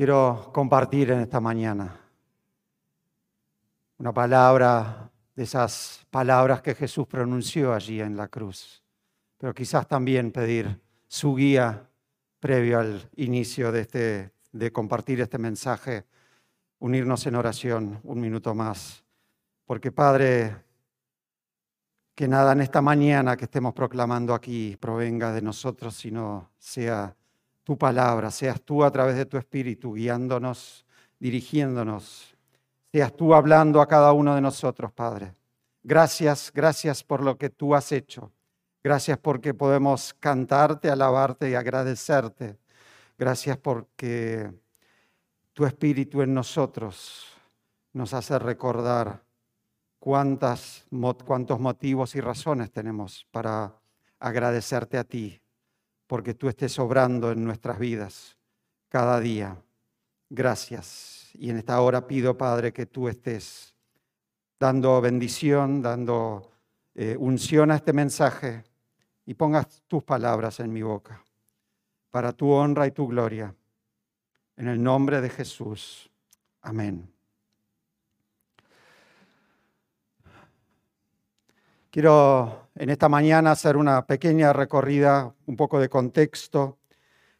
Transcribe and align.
quiero 0.00 0.50
compartir 0.54 1.10
en 1.10 1.20
esta 1.20 1.40
mañana 1.40 2.00
una 3.98 4.14
palabra 4.14 5.10
de 5.36 5.42
esas 5.42 6.06
palabras 6.08 6.62
que 6.62 6.74
Jesús 6.74 7.06
pronunció 7.06 7.74
allí 7.74 8.00
en 8.00 8.16
la 8.16 8.28
cruz, 8.28 8.82
pero 9.36 9.52
quizás 9.52 9.86
también 9.86 10.32
pedir 10.32 10.80
su 11.06 11.34
guía 11.34 11.86
previo 12.38 12.78
al 12.78 13.10
inicio 13.16 13.70
de, 13.70 13.80
este, 13.82 14.32
de 14.52 14.72
compartir 14.72 15.20
este 15.20 15.36
mensaje, 15.36 16.06
unirnos 16.78 17.26
en 17.26 17.34
oración 17.34 18.00
un 18.02 18.20
minuto 18.22 18.54
más, 18.54 19.04
porque 19.66 19.92
Padre, 19.92 20.64
que 22.14 22.26
nada 22.26 22.52
en 22.52 22.62
esta 22.62 22.80
mañana 22.80 23.36
que 23.36 23.44
estemos 23.44 23.74
proclamando 23.74 24.32
aquí 24.32 24.78
provenga 24.80 25.30
de 25.30 25.42
nosotros, 25.42 25.94
sino 25.94 26.52
sea 26.56 27.14
tu 27.70 27.78
palabra, 27.78 28.32
seas 28.32 28.60
tú 28.60 28.82
a 28.82 28.90
través 28.90 29.14
de 29.14 29.26
tu 29.26 29.36
Espíritu 29.36 29.92
guiándonos, 29.94 30.84
dirigiéndonos, 31.20 32.36
seas 32.90 33.16
tú 33.16 33.32
hablando 33.32 33.80
a 33.80 33.86
cada 33.86 34.12
uno 34.12 34.34
de 34.34 34.40
nosotros, 34.40 34.90
Padre. 34.90 35.36
Gracias, 35.84 36.50
gracias 36.52 37.04
por 37.04 37.22
lo 37.22 37.38
que 37.38 37.48
tú 37.48 37.76
has 37.76 37.92
hecho. 37.92 38.32
Gracias 38.82 39.18
porque 39.18 39.54
podemos 39.54 40.12
cantarte, 40.14 40.90
alabarte 40.90 41.48
y 41.48 41.54
agradecerte. 41.54 42.58
Gracias 43.16 43.56
porque 43.56 44.52
tu 45.52 45.64
Espíritu 45.64 46.22
en 46.22 46.34
nosotros 46.34 47.28
nos 47.92 48.12
hace 48.14 48.36
recordar 48.40 49.22
cuántas, 50.00 50.88
cuántos 51.24 51.60
motivos 51.60 52.16
y 52.16 52.20
razones 52.20 52.72
tenemos 52.72 53.28
para 53.30 53.72
agradecerte 54.18 54.98
a 54.98 55.04
ti, 55.04 55.39
porque 56.10 56.34
tú 56.34 56.48
estés 56.48 56.76
obrando 56.80 57.30
en 57.30 57.44
nuestras 57.44 57.78
vidas 57.78 58.36
cada 58.88 59.20
día. 59.20 59.56
Gracias. 60.28 61.30
Y 61.34 61.50
en 61.50 61.58
esta 61.58 61.80
hora 61.80 62.08
pido, 62.08 62.36
Padre, 62.36 62.72
que 62.72 62.86
tú 62.86 63.06
estés 63.08 63.76
dando 64.58 65.00
bendición, 65.00 65.80
dando 65.80 66.50
eh, 66.96 67.16
unción 67.16 67.70
a 67.70 67.76
este 67.76 67.92
mensaje 67.92 68.64
y 69.24 69.34
pongas 69.34 69.84
tus 69.86 70.02
palabras 70.02 70.58
en 70.58 70.72
mi 70.72 70.82
boca, 70.82 71.24
para 72.10 72.32
tu 72.32 72.50
honra 72.50 72.88
y 72.88 72.90
tu 72.90 73.06
gloria. 73.06 73.54
En 74.56 74.66
el 74.66 74.82
nombre 74.82 75.20
de 75.20 75.30
Jesús. 75.30 76.10
Amén. 76.60 77.19
Quiero 81.92 82.68
en 82.76 82.88
esta 82.88 83.08
mañana 83.08 83.50
hacer 83.50 83.76
una 83.76 84.06
pequeña 84.06 84.52
recorrida, 84.52 85.34
un 85.46 85.56
poco 85.56 85.80
de 85.80 85.88
contexto 85.88 86.78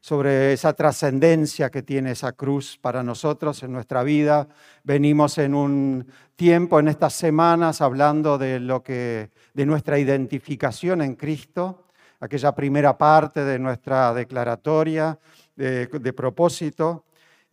sobre 0.01 0.53
esa 0.53 0.73
trascendencia 0.73 1.71
que 1.71 1.85
tiene 1.85 2.11
esa 2.11 2.33
cruz 2.33 2.77
para 2.77 3.05
nosotros 3.05 3.63
en 3.63 3.71
nuestra 3.71 4.03
vida. 4.03 4.49
Venimos 4.83 5.39
en 5.39 5.55
un 5.55 6.05
tiempo, 6.35 6.81
en 6.81 6.89
estas 6.89 7.13
semanas, 7.13 7.81
hablando 7.81 8.39
de 8.39 8.59
lo 8.59 8.83
que, 8.83 9.31
de 9.55 9.67
nuestra 9.67 10.01
identificación 10.01 11.01
en 11.01 11.15
Cristo, 11.15 11.85
aquella 12.19 12.53
primera 12.53 12.99
parte 12.99 13.45
de 13.45 13.57
nuestra 13.61 14.13
declaratoria 14.13 15.17
de, 15.55 16.13
propósito 16.13 17.05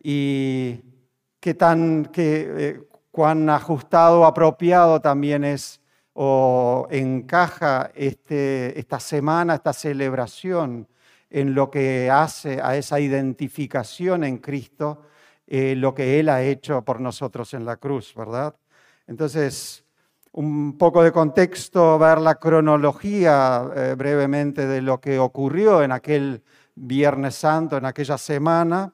y 0.02 0.80
qué 1.38 1.54
tan, 1.54 2.06
qué, 2.06 2.54
eh, 2.58 2.80
cuán 3.12 3.48
ajustado, 3.50 4.24
apropiado 4.24 5.00
también 5.00 5.44
es 5.44 5.80
o 6.20 6.88
encaja 6.90 7.92
este, 7.94 8.76
esta 8.76 8.98
semana, 8.98 9.54
esta 9.54 9.72
celebración 9.72 10.88
en 11.30 11.54
lo 11.54 11.70
que 11.70 12.10
hace 12.10 12.60
a 12.60 12.76
esa 12.76 12.98
identificación 12.98 14.24
en 14.24 14.38
Cristo, 14.38 15.02
eh, 15.46 15.76
lo 15.76 15.94
que 15.94 16.18
Él 16.18 16.28
ha 16.28 16.42
hecho 16.42 16.82
por 16.82 16.98
nosotros 16.98 17.54
en 17.54 17.64
la 17.64 17.76
cruz, 17.76 18.14
¿verdad? 18.16 18.56
Entonces, 19.06 19.84
un 20.32 20.76
poco 20.76 21.04
de 21.04 21.12
contexto, 21.12 21.96
ver 22.00 22.18
la 22.18 22.34
cronología 22.34 23.70
eh, 23.76 23.94
brevemente 23.96 24.66
de 24.66 24.82
lo 24.82 25.00
que 25.00 25.20
ocurrió 25.20 25.84
en 25.84 25.92
aquel 25.92 26.42
Viernes 26.74 27.36
Santo, 27.36 27.76
en 27.76 27.84
aquella 27.84 28.18
semana, 28.18 28.92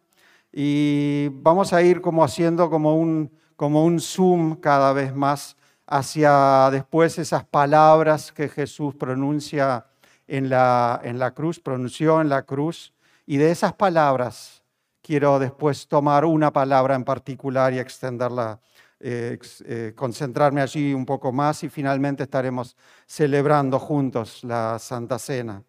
y 0.53 1.29
vamos 1.33 1.73
a 1.73 1.81
ir 1.81 2.03
como 2.03 2.23
haciendo 2.23 2.69
como 2.69 2.99
un, 2.99 3.33
como 3.57 3.83
un 3.83 3.99
zoom 3.99 4.57
cada 4.57 4.93
vez 4.93 5.15
más 5.15 5.57
hacia 5.95 6.71
después 6.73 7.21
esas 7.21 7.45
palabras 7.45 8.33
que 8.33 8.49
Jesús 8.49 8.97
pronuncia 8.97 9.87
en 10.27 10.49
la, 10.49 11.01
en 11.05 11.21
la 11.21 11.31
cruz, 11.31 11.61
pronunció 11.61 12.21
en 12.21 12.29
la 12.29 12.43
cruz, 12.43 12.93
y 13.27 13.37
de 13.37 13.53
esas 13.53 13.75
palabras 13.75 14.65
quiero 15.03 15.39
después 15.39 15.87
tomar 15.87 16.25
una 16.25 16.53
palabra 16.53 16.97
en 16.97 17.05
particular 17.05 17.73
y 17.73 17.79
extenderla, 17.79 18.59
eh, 18.99 19.39
eh, 19.67 19.93
concentrarme 19.95 20.63
allí 20.63 20.93
un 20.93 21.07
poco 21.07 21.31
más 21.31 21.63
y 21.63 21.69
finalmente 21.69 22.25
estaremos 22.25 22.77
celebrando 23.07 23.79
juntos 23.79 24.43
la 24.43 24.81
Santa 24.81 25.17
Cena. 25.21 25.63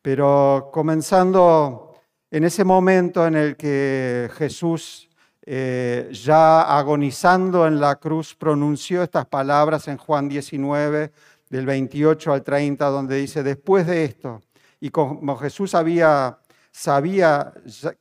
Pero 0.00 0.70
comenzando 0.72 1.94
en 2.32 2.42
ese 2.42 2.64
momento 2.64 3.24
en 3.28 3.36
el 3.36 3.56
que 3.56 4.28
Jesús 4.34 5.08
eh, 5.44 6.08
ya 6.12 6.62
agonizando 6.78 7.66
en 7.66 7.80
la 7.80 7.96
cruz, 7.96 8.34
pronunció 8.34 9.02
estas 9.02 9.26
palabras 9.26 9.88
en 9.88 9.96
Juan 9.96 10.28
19, 10.28 11.12
del 11.50 11.66
28 11.66 12.32
al 12.32 12.42
30, 12.42 12.86
donde 12.86 13.16
dice, 13.16 13.42
después 13.42 13.86
de 13.86 14.04
esto, 14.04 14.40
y 14.80 14.90
como 14.90 15.36
Jesús 15.36 15.74
había, 15.74 16.38
sabía 16.70 17.52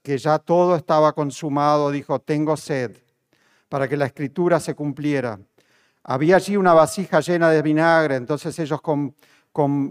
que 0.01 0.17
ya 0.17 0.39
todo 0.39 0.75
estaba 0.75 1.13
consumado, 1.13 1.91
dijo, 1.91 2.19
tengo 2.19 2.55
sed, 2.55 2.91
para 3.69 3.87
que 3.87 3.97
la 3.97 4.05
escritura 4.05 4.59
se 4.59 4.73
cumpliera. 4.75 5.39
Había 6.03 6.37
allí 6.37 6.57
una 6.57 6.73
vasija 6.73 7.19
llena 7.19 7.49
de 7.49 7.61
vinagre, 7.61 8.15
entonces 8.15 8.57
ellos 8.59 8.79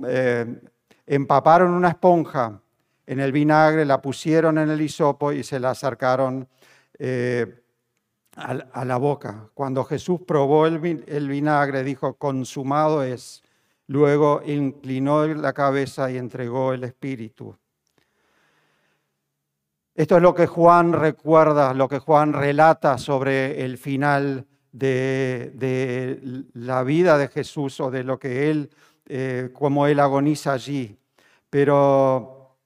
eh, 0.08 0.60
empaparon 1.06 1.72
una 1.72 1.88
esponja 1.88 2.60
en 3.06 3.20
el 3.20 3.32
vinagre, 3.32 3.84
la 3.84 4.00
pusieron 4.00 4.58
en 4.58 4.70
el 4.70 4.80
hisopo 4.80 5.32
y 5.32 5.42
se 5.42 5.60
la 5.60 5.70
acercaron 5.70 6.48
eh, 7.02 7.62
a, 8.36 8.84
la 8.84 8.96
boca. 8.98 9.48
Cuando 9.54 9.84
Jesús 9.84 10.20
probó 10.26 10.66
el, 10.66 10.78
vinagre, 10.78 11.82
dijo, 11.82 12.14
consumado 12.14 13.02
es. 13.02 13.42
Luego 13.86 14.42
inclinó 14.44 15.26
la 15.26 15.54
cabeza 15.54 16.10
y 16.10 16.18
entregó 16.18 16.74
el 16.74 16.84
espíritu. 16.84 17.56
Esto 19.94 20.16
es 20.16 20.22
lo 20.22 20.34
que 20.34 20.46
Juan 20.46 20.92
recuerda, 20.92 21.72
lo 21.74 21.88
que 21.88 21.98
Juan 21.98 22.34
relata 22.34 22.98
sobre 22.98 23.64
el 23.64 23.78
final 23.78 24.46
de, 24.70 26.44
la 26.52 26.82
vida 26.84 27.16
de 27.16 27.28
Jesús 27.28 27.80
o 27.80 27.90
de 27.90 28.04
lo 28.04 28.18
que 28.18 28.50
él, 28.50 28.70
eh, 29.06 29.50
como 29.54 29.86
él 29.86 29.98
agoniza 29.98 30.52
allí. 30.52 30.96
Pero 31.48 32.56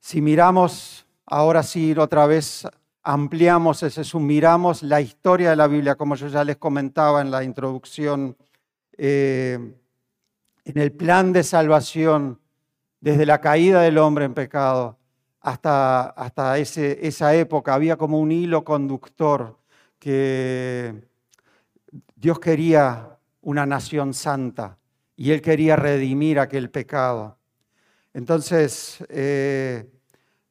si 0.00 0.20
miramos 0.20 1.06
ahora 1.24 1.62
sí 1.62 1.94
otra 1.96 2.26
vez 2.26 2.66
ampliamos 3.06 3.84
ese 3.84 4.02
miramos 4.18 4.82
la 4.82 5.00
historia 5.00 5.50
de 5.50 5.56
la 5.56 5.68
Biblia, 5.68 5.94
como 5.94 6.16
yo 6.16 6.26
ya 6.26 6.42
les 6.42 6.56
comentaba 6.56 7.20
en 7.20 7.30
la 7.30 7.44
introducción, 7.44 8.36
eh, 8.98 9.58
en 10.64 10.78
el 10.78 10.90
plan 10.90 11.32
de 11.32 11.44
salvación, 11.44 12.40
desde 13.00 13.24
la 13.24 13.40
caída 13.40 13.82
del 13.82 13.98
hombre 13.98 14.24
en 14.24 14.34
pecado 14.34 14.98
hasta, 15.40 16.06
hasta 16.08 16.58
ese, 16.58 17.06
esa 17.06 17.32
época, 17.36 17.74
había 17.74 17.96
como 17.96 18.18
un 18.18 18.32
hilo 18.32 18.64
conductor 18.64 19.56
que 20.00 21.08
Dios 22.16 22.40
quería 22.40 23.18
una 23.42 23.66
nación 23.66 24.14
santa 24.14 24.78
y 25.14 25.30
Él 25.30 25.40
quería 25.40 25.76
redimir 25.76 26.40
aquel 26.40 26.70
pecado. 26.70 27.38
Entonces, 28.12 28.98
eh, 29.10 29.95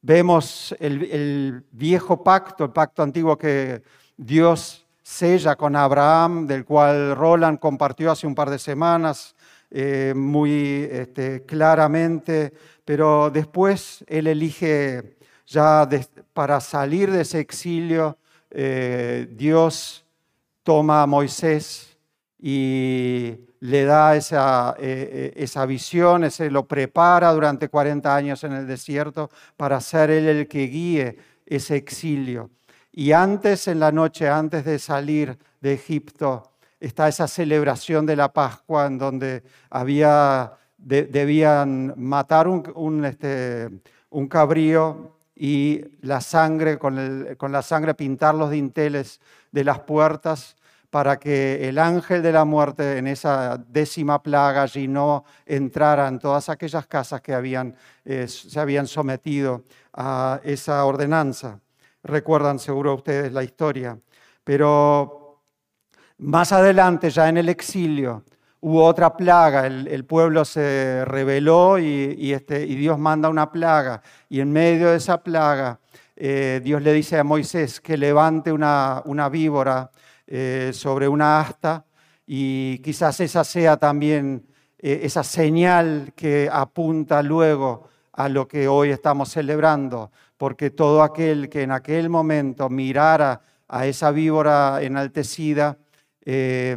Vemos 0.08 0.72
el, 0.78 1.64
viejo 1.72 2.22
pacto, 2.22 2.62
el 2.66 2.70
pacto 2.70 3.02
antiguo 3.02 3.36
que 3.36 3.82
Dios 4.16 4.86
sella 5.02 5.56
con 5.56 5.74
Abraham, 5.74 6.46
del 6.46 6.64
cual 6.64 7.16
Roland 7.16 7.58
compartió 7.58 8.12
hace 8.12 8.24
un 8.24 8.36
par 8.36 8.48
de 8.48 8.60
semanas 8.60 9.34
eh, 9.68 10.12
muy 10.14 10.86
este, 10.92 11.42
claramente, 11.44 12.52
pero 12.84 13.30
después 13.30 14.04
él 14.06 14.28
elige 14.28 15.16
ya 15.44 15.88
para 16.32 16.60
salir 16.60 17.10
de 17.10 17.22
ese 17.22 17.40
exilio, 17.40 18.16
eh, 18.52 19.26
Dios 19.32 20.06
toma 20.62 21.02
a 21.02 21.06
Moisés 21.08 21.98
y 22.40 23.40
le 23.60 23.84
da 23.84 24.16
esa, 24.16 24.74
eh, 24.78 25.32
eh, 25.36 25.42
esa 25.42 25.66
visión, 25.66 26.24
ese, 26.24 26.50
lo 26.50 26.66
prepara 26.66 27.32
durante 27.32 27.68
40 27.68 28.14
años 28.14 28.44
en 28.44 28.52
el 28.52 28.66
desierto 28.66 29.30
para 29.56 29.80
ser 29.80 30.10
él 30.10 30.26
el 30.26 30.48
que 30.48 30.66
guíe 30.66 31.18
ese 31.46 31.76
exilio. 31.76 32.50
Y 32.92 33.12
antes, 33.12 33.68
en 33.68 33.80
la 33.80 33.92
noche, 33.92 34.28
antes 34.28 34.64
de 34.64 34.78
salir 34.78 35.38
de 35.60 35.74
Egipto, 35.74 36.52
está 36.80 37.08
esa 37.08 37.28
celebración 37.28 38.06
de 38.06 38.16
la 38.16 38.32
Pascua 38.32 38.86
en 38.86 38.98
donde 38.98 39.42
había, 39.70 40.52
debían 40.78 41.94
matar 41.96 42.48
un, 42.48 42.62
un, 42.74 43.04
este, 43.04 43.68
un 44.10 44.28
cabrío 44.28 45.16
y 45.34 45.82
la 46.00 46.20
sangre, 46.20 46.78
con, 46.78 47.34
con 47.36 47.52
la 47.52 47.62
sangre 47.62 47.94
pintar 47.94 48.34
los 48.34 48.50
dinteles 48.50 49.20
de 49.52 49.64
las 49.64 49.80
puertas 49.80 50.56
para 50.90 51.18
que 51.18 51.68
el 51.68 51.78
ángel 51.78 52.22
de 52.22 52.32
la 52.32 52.44
muerte 52.44 52.98
en 52.98 53.06
esa 53.06 53.58
décima 53.58 54.22
plaga 54.22 54.62
allí 54.62 54.88
no 54.88 55.24
entrara 55.44 56.08
en 56.08 56.18
todas 56.18 56.48
aquellas 56.48 56.86
casas 56.86 57.20
que 57.20 57.32
eh, 58.04 58.28
se 58.28 58.60
habían 58.60 58.86
sometido 58.86 59.64
a 59.92 60.40
esa 60.44 60.84
ordenanza. 60.84 61.60
Recuerdan 62.02 62.58
seguro 62.58 62.94
ustedes 62.94 63.32
la 63.32 63.42
historia. 63.42 63.98
Pero 64.44 65.42
más 66.18 66.52
adelante, 66.52 67.10
ya 67.10 67.28
en 67.28 67.38
el 67.38 67.48
exilio, 67.48 68.22
hubo 68.60 68.84
otra 68.84 69.16
plaga, 69.16 69.66
el, 69.66 70.04
pueblo 70.04 70.44
se 70.44 71.04
rebeló 71.04 71.78
y, 71.78 72.32
este, 72.32 72.64
y, 72.64 72.76
Dios 72.76 72.98
manda 72.98 73.28
una 73.28 73.50
plaga. 73.50 74.02
Y 74.28 74.40
en 74.40 74.52
medio 74.52 74.90
de 74.90 74.98
esa 74.98 75.22
plaga, 75.22 75.80
eh, 76.14 76.60
Dios 76.62 76.80
le 76.80 76.92
dice 76.92 77.18
a 77.18 77.24
Moisés 77.24 77.80
que 77.80 77.96
levante 77.96 78.52
una 78.52 79.28
víbora 79.30 79.90
eh, 80.26 80.70
sobre 80.72 81.08
una 81.08 81.40
asta 81.40 81.84
y 82.26 82.78
quizás 82.78 83.20
esa 83.20 83.44
sea 83.44 83.76
también 83.76 84.46
eh, 84.78 85.00
esa 85.04 85.22
señal 85.22 86.12
que 86.16 86.48
apunta 86.52 87.22
luego 87.22 87.88
a 88.12 88.28
lo 88.28 88.48
que 88.48 88.66
hoy 88.66 88.90
estamos 88.90 89.30
celebrando, 89.30 90.10
porque 90.36 90.70
todo 90.70 91.02
aquel 91.02 91.48
que 91.48 91.62
en 91.62 91.70
aquel 91.70 92.08
momento 92.08 92.68
mirara 92.68 93.42
a 93.68 93.86
esa 93.86 94.10
víbora 94.10 94.82
enaltecida 94.82 95.78
eh, 96.24 96.76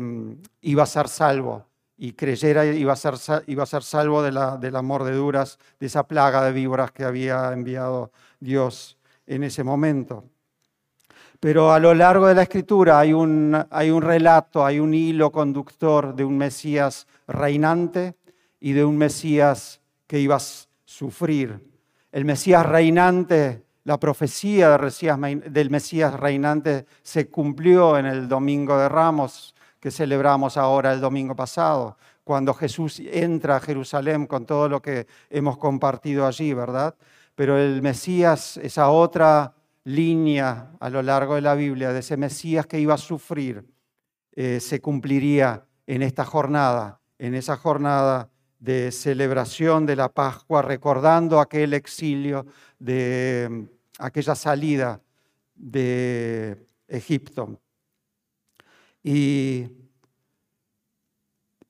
iba 0.62 0.84
a 0.84 0.86
ser 0.86 1.08
salvo 1.08 1.66
y 1.98 2.14
creyera 2.14 2.66
iba 2.66 2.94
a 2.94 2.96
ser, 2.96 3.16
iba 3.48 3.64
a 3.64 3.66
ser 3.66 3.84
salvo 3.84 4.22
de 4.22 4.32
la, 4.32 4.58
de 4.58 4.72
las 4.72 4.84
mordeduras 4.84 5.60
de 5.80 5.88
esa 5.88 6.08
plaga 6.08 6.44
de 6.44 6.52
víboras 6.52 6.92
que 6.92 7.04
había 7.04 7.52
enviado 7.52 8.12
Dios 8.40 8.98
en 9.28 9.44
ese 9.44 9.64
momento. 9.64 10.24
Pero 11.40 11.72
a 11.72 11.80
lo 11.80 11.94
largo 11.94 12.28
de 12.28 12.36
la 12.36 12.44
escritura 12.44 13.00
hay 13.00 13.14
un, 13.14 13.58
hay 13.70 13.92
un 13.92 14.02
relato, 14.02 14.66
hay 14.66 14.80
un 14.80 14.94
hilo 14.94 15.32
conductor 15.32 16.14
de 16.14 16.26
un 16.26 16.38
Mesías 16.38 17.08
reinante 17.28 18.16
y 18.60 18.74
de 18.74 18.84
un 18.84 18.98
Mesías 18.98 19.80
que 20.06 20.20
iba 20.20 20.36
a 20.36 20.42
sufrir. 20.84 21.66
El 22.12 22.26
Mesías 22.26 22.66
reinante, 22.66 23.64
la 23.86 23.98
profecía 23.98 24.78
del 24.78 25.70
Mesías 25.70 26.20
reinante 26.20 26.86
se 27.02 27.30
cumplió 27.30 27.98
en 27.98 28.06
el 28.06 28.28
Domingo 28.28 28.78
de 28.78 28.90
Ramos, 28.90 29.56
que 29.80 29.92
celebramos 29.92 30.58
ahora 30.58 30.92
el 30.92 31.00
domingo 31.00 31.36
pasado, 31.36 31.98
cuando 32.26 32.54
Jesús 32.54 33.00
entra 33.00 33.56
a 33.56 33.60
Jerusalén 33.62 34.28
con 34.28 34.46
todo 34.46 34.68
lo 34.68 34.82
que 34.82 35.08
hemos 35.30 35.58
compartido 35.58 36.28
allí, 36.28 36.54
¿verdad? 36.54 36.96
Pero 37.34 37.58
el 37.58 37.82
Mesías, 37.82 38.58
esa 38.58 38.90
otra 38.90 39.54
línea 39.84 40.72
a 40.80 40.90
lo 40.90 41.02
largo 41.02 41.36
de 41.36 41.42
la 41.42 41.56
Biblia 41.56 41.94
de 41.94 42.00
ese 42.00 42.18
Mesías 42.18 42.68
que 42.68 42.80
iba 42.80 42.94
a 42.94 42.98
sufrir 42.98 43.66
eh, 44.42 44.60
se 44.60 44.80
cumpliría 44.80 45.66
en 45.86 46.02
esta 46.02 46.24
jornada, 46.24 47.02
en 47.18 47.36
esa 47.36 47.58
jornada 47.58 48.30
de 48.60 48.90
celebración 48.92 49.86
de 49.86 49.98
la 49.98 50.08
Pascua, 50.08 50.62
recordando 50.62 51.42
aquel 51.42 51.74
exilio, 51.74 52.46
de 52.78 53.48
mm, 53.50 53.64
aquella 54.00 54.36
salida 54.36 55.02
de 55.56 56.66
Egipto. 56.88 57.60
Y, 59.04 59.68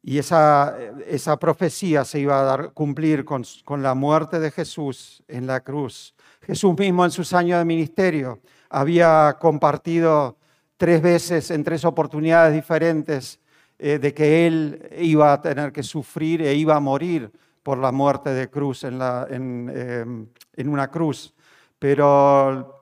y 0.04 0.18
esa, 0.18 0.78
esa, 1.08 1.38
profecía 1.38 2.06
se 2.06 2.20
iba 2.20 2.54
a 2.54 2.70
cumplir 2.70 3.26
con, 3.26 3.44
con 3.66 3.82
la 3.82 3.96
muerte 3.96 4.40
de 4.40 4.52
Jesús 4.52 5.24
en 5.28 5.48
la 5.48 5.62
cruz 5.62 6.14
Jesús 6.50 6.75
mismo 6.80 7.06
en 7.06 7.12
sus 7.12 7.31
años 7.34 7.60
de 7.60 7.66
ministerio 7.66 8.40
había 8.72 9.38
compartido 9.40 10.36
tres 10.78 11.00
veces 11.00 11.51
en 11.51 11.63
tres 11.63 11.86
oportunidades 11.86 12.56
diferentes 12.56 13.40
eh, 13.78 14.00
de 14.00 14.16
que 14.16 14.48
él 14.48 14.90
iba 14.98 15.31
a 15.31 15.40
tener 15.44 15.72
que 15.72 15.84
sufrir 15.84 16.42
e 16.42 16.56
iba 16.56 16.75
a 16.75 16.80
morir 16.80 17.31
por 17.62 17.78
la 17.78 17.92
muerte 17.92 18.31
de 18.31 18.50
cruz 18.50 18.84
en, 18.84 19.00
em, 19.30 20.28
una 20.68 20.88
cruz. 20.90 21.36
Pero 21.78 22.81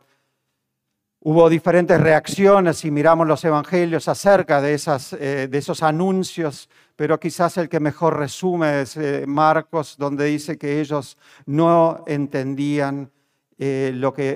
hubo 1.20 1.50
diferentes 1.50 2.00
reacciones 2.00 2.78
si 2.78 2.90
miramos 2.90 3.28
los 3.28 3.44
evangelios 3.44 4.08
acerca 4.08 4.62
de, 4.62 4.80
eh, 5.20 5.50
esos 5.52 5.84
anuncios, 5.84 6.70
pero 6.96 7.20
quizás 7.20 7.58
el 7.58 7.68
que 7.68 7.82
mejor 7.82 8.18
resume 8.18 8.84
es 8.84 8.96
eh, 8.96 9.26
Marcos, 9.28 9.98
donde 9.98 10.24
dice 10.24 10.58
que 10.58 10.80
ellos 10.80 11.18
no 11.46 12.06
entendían 12.08 13.12
eh, 13.60 13.92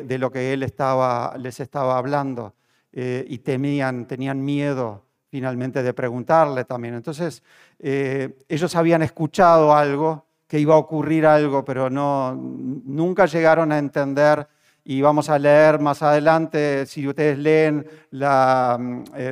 de 0.07 0.18
lo 0.18 0.31
que 0.31 0.53
él 0.53 0.63
estaba, 0.63 1.35
les 1.38 1.59
estaba 1.59 1.97
hablando 1.97 2.56
eh, 2.91 3.23
y 3.27 3.38
temían, 3.39 4.07
tenían 4.07 4.44
miedo 4.44 5.06
finalmente 5.29 5.83
de 5.83 5.94
preguntarle 5.94 6.65
también. 6.65 6.95
Entonces, 6.95 7.44
eh, 7.79 8.35
ellos 8.50 8.75
habían 8.75 9.03
escuchado 9.03 9.75
algo, 9.75 10.25
que 10.47 10.59
iba 10.59 10.73
a 10.73 10.77
ocurrir 10.77 11.25
algo, 11.27 11.63
pero 11.63 11.89
no, 11.89 12.33
nunca 12.35 13.27
llegaron 13.27 13.71
a 13.71 13.77
entender. 13.77 14.47
Y 14.83 15.00
vamos 15.01 15.29
a 15.29 15.38
leer 15.38 15.79
más 15.79 16.01
adelante, 16.01 16.88
si 16.88 17.07
ustedes 17.07 17.38
leen 17.38 17.85
la, 18.09 18.79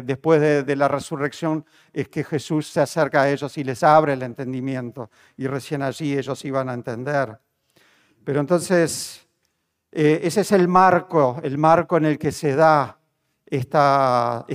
después 0.03 0.39
de, 0.39 0.61
de 0.63 0.75
la 0.75 0.87
resurrección, 0.87 1.65
es 1.91 2.07
que 2.07 2.23
Jesús 2.23 2.67
se 2.67 2.79
acerca 2.79 3.23
a 3.23 3.31
ellos 3.31 3.57
y 3.57 3.63
les 3.63 3.81
abre 3.81 4.13
el 4.13 4.21
entendimiento. 4.21 5.09
Y 5.35 5.47
recién 5.47 5.81
allí 5.81 6.15
ellos 6.15 6.45
iban 6.45 6.69
a 6.69 6.75
entender. 6.75 7.39
Pero 8.23 8.39
entonces, 8.39 9.27
eh, 9.91 10.21
ese 10.23 10.41
es 10.41 10.51
el 10.51 10.67
marco, 10.67 11.39
el 11.43 11.57
marco 11.57 11.97
en 11.97 12.05
el 12.05 12.19
que 12.19 12.31
se 12.31 12.55
da 12.55 12.99
esta, 13.45 14.45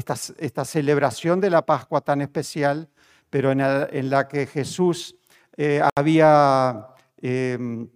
celebración 0.65 1.41
de 1.41 1.51
la 1.51 1.67
Pascua 1.67 2.01
tan 2.01 2.21
especial, 2.21 2.89
pero 3.29 3.51
en, 3.51 4.11
la 4.11 4.29
que 4.29 4.47
Jesús 4.47 5.17
eh, 5.57 5.83
había 5.97 6.87
em, 7.21 7.89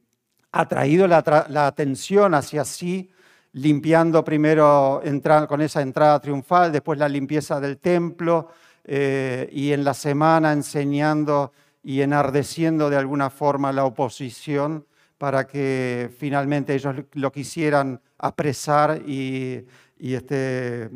atraído 0.51 1.07
la, 1.07 1.23
atención 1.67 2.35
hacia 2.35 2.65
sí, 2.65 3.11
limpiando 3.53 4.25
primero 4.25 5.01
con 5.49 5.61
esa 5.61 5.83
entrada 5.83 6.21
triunfal, 6.21 6.73
después 6.73 6.99
la 6.99 7.09
limpieza 7.09 7.61
del 7.61 7.79
templo 7.79 8.49
eh, 8.85 9.49
y 9.53 9.73
en 9.73 9.85
la 9.85 9.95
semana 9.95 10.53
enseñando 10.53 11.53
y 11.85 12.01
enardeciendo 12.01 12.91
de 12.91 12.97
alguna 12.97 13.31
forma 13.31 13.73
la 13.73 13.85
oposición 13.85 14.88
para 15.19 15.47
que 15.47 16.11
finalmente 16.17 16.75
ellos 16.75 16.95
lo 17.13 17.33
quisieran 17.33 18.01
apresar 18.17 19.03
y, 19.05 19.67
este, 19.99 20.91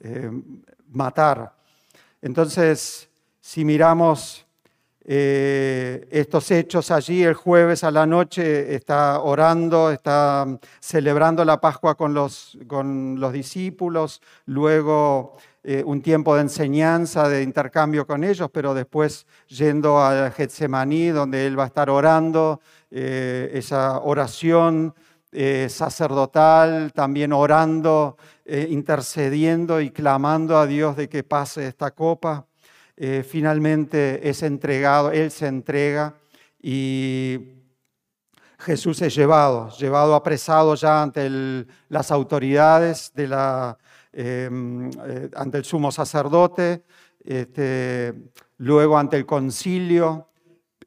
eh, 0.00 0.30
matar. 0.90 1.54
Entonces, 2.20 3.08
si 3.40 3.64
miramos 3.64 4.46
eh, 5.04 6.06
estos 6.10 6.50
hechos 6.52 6.90
allí, 6.92 7.24
el 7.24 7.34
jueves 7.34 7.82
a 7.82 7.90
la 7.90 8.06
noche 8.06 8.74
está 8.74 9.20
orando, 9.20 9.90
está 9.90 10.46
celebrando 10.78 11.44
la 11.44 11.60
Pascua 11.60 11.96
con 11.96 12.14
los, 12.14 12.56
con 12.68 13.18
los 13.18 13.32
discípulos, 13.32 14.22
luego 14.46 15.36
eh, 15.64 15.82
un 15.84 16.02
tiempo 16.02 16.34
de 16.36 16.42
enseñanza, 16.42 17.28
de 17.28 17.42
intercambio 17.42 18.06
con 18.06 18.22
ellos, 18.22 18.48
pero 18.52 18.74
después 18.74 19.26
yendo 19.48 19.98
a 19.98 20.30
Getsemaní, 20.30 21.08
donde 21.08 21.46
él 21.46 21.58
va 21.58 21.64
a 21.64 21.66
estar 21.68 21.90
orando, 21.90 22.60
eh, 22.94 23.50
esa 23.54 24.00
oración 24.00 24.94
eh, 25.32 25.68
sacerdotal, 25.70 26.92
también 26.92 27.32
orando, 27.32 28.18
eh, 28.44 28.66
intercediendo 28.68 29.80
y 29.80 29.90
clamando 29.90 30.58
a 30.58 30.66
Dios 30.66 30.94
de 30.98 31.08
que 31.08 31.22
pase 31.24 31.66
esta 31.66 31.92
copa. 31.92 32.46
finalmente 33.26 34.28
es 34.28 34.42
entregado, 34.42 35.10
Él 35.10 35.30
se 35.30 35.46
entrega 35.48 36.14
y 36.60 37.38
Jesús 38.58 39.00
es 39.02 39.14
llevado, 39.14 39.70
llevado 39.70 40.14
apresado 40.14 40.74
ya 40.74 41.02
ante 41.02 41.28
las 41.88 42.10
autoridades, 42.12 43.12
em, 44.12 44.90
ante 45.34 45.58
el 45.58 45.64
sumo 45.64 45.90
sacerdote, 45.90 46.84
este, 47.24 48.14
luego 48.58 48.98
ante 48.98 49.16
el 49.16 49.26
concilio, 49.26 50.28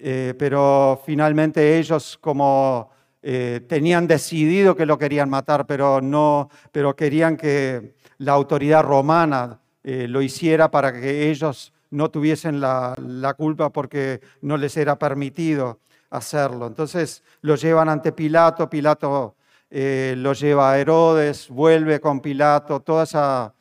eh, 0.07 0.35
pero 0.37 1.01
finalmente 1.03 1.79
ellos 1.79 2.19
como 2.21 2.91
eh, 3.23 3.61
tenían 3.67 4.05
decidido 4.05 4.75
que 4.75 4.85
lo 4.85 4.99
querían 4.99 5.31
matar, 5.31 5.65
pero, 5.65 5.99
no, 5.99 6.51
pero 6.71 6.95
querían 6.95 7.35
que 7.35 7.95
la 8.19 8.33
autoridad 8.33 8.83
romana 8.83 9.59
eh, 9.83 10.07
lo 10.07 10.21
hiciera 10.21 10.69
para 10.69 10.93
que 10.93 11.31
ellos 11.31 11.73
no 11.89 12.11
tuviesen 12.11 12.61
la, 12.61 13.33
culpa 13.35 13.71
porque 13.71 14.21
no 14.41 14.57
les 14.57 14.77
era 14.77 14.95
permitido 14.99 15.79
hacerlo. 16.11 16.67
Entonces 16.67 17.23
lo 17.41 17.55
llevan 17.55 17.89
ante 17.89 18.11
Pilato, 18.11 18.69
Pilato 18.69 19.35
lo 19.71 20.33
lleva 20.33 20.71
a 20.71 20.77
Herodes, 20.77 21.49
vuelve 21.49 21.99
con 21.99 22.19
Pilato, 22.19 22.79
toda 22.81 23.05
esa 23.05 23.55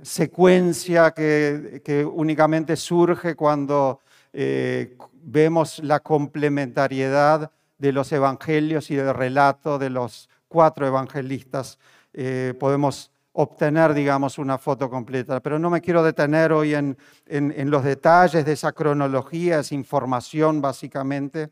secuencia 0.00 1.10
que 1.10 2.10
únicamente 2.10 2.76
surge 2.76 3.34
cuando 3.34 4.00
eh, 4.32 4.96
vemos 5.22 5.78
la 5.80 6.00
complementariedad 6.00 7.50
de 7.78 7.92
los 7.92 8.12
evangelios 8.12 8.90
y 8.90 8.96
del 8.96 9.14
relato 9.14 9.78
de 9.78 9.90
los 9.90 10.28
cuatro 10.48 10.86
evangelistas 10.86 11.78
eh, 12.12 12.54
podemos 12.58 13.10
obtener, 13.32 13.94
digamos, 13.94 14.38
una 14.38 14.58
foto 14.58 14.90
completa. 14.90 15.40
Pero 15.40 15.58
no 15.58 15.70
me 15.70 15.80
quiero 15.80 16.02
detener 16.02 16.52
hoy 16.52 16.74
en, 16.74 16.96
en, 17.26 17.70
los 17.70 17.82
detalles 17.82 18.44
de 18.44 18.52
esa 18.52 18.72
cronología, 18.72 19.60
esa 19.60 19.74
información 19.74 20.60
básicamente, 20.60 21.48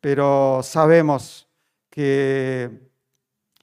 pero 0.00 0.60
sabemos 0.62 1.46
que 1.90 2.70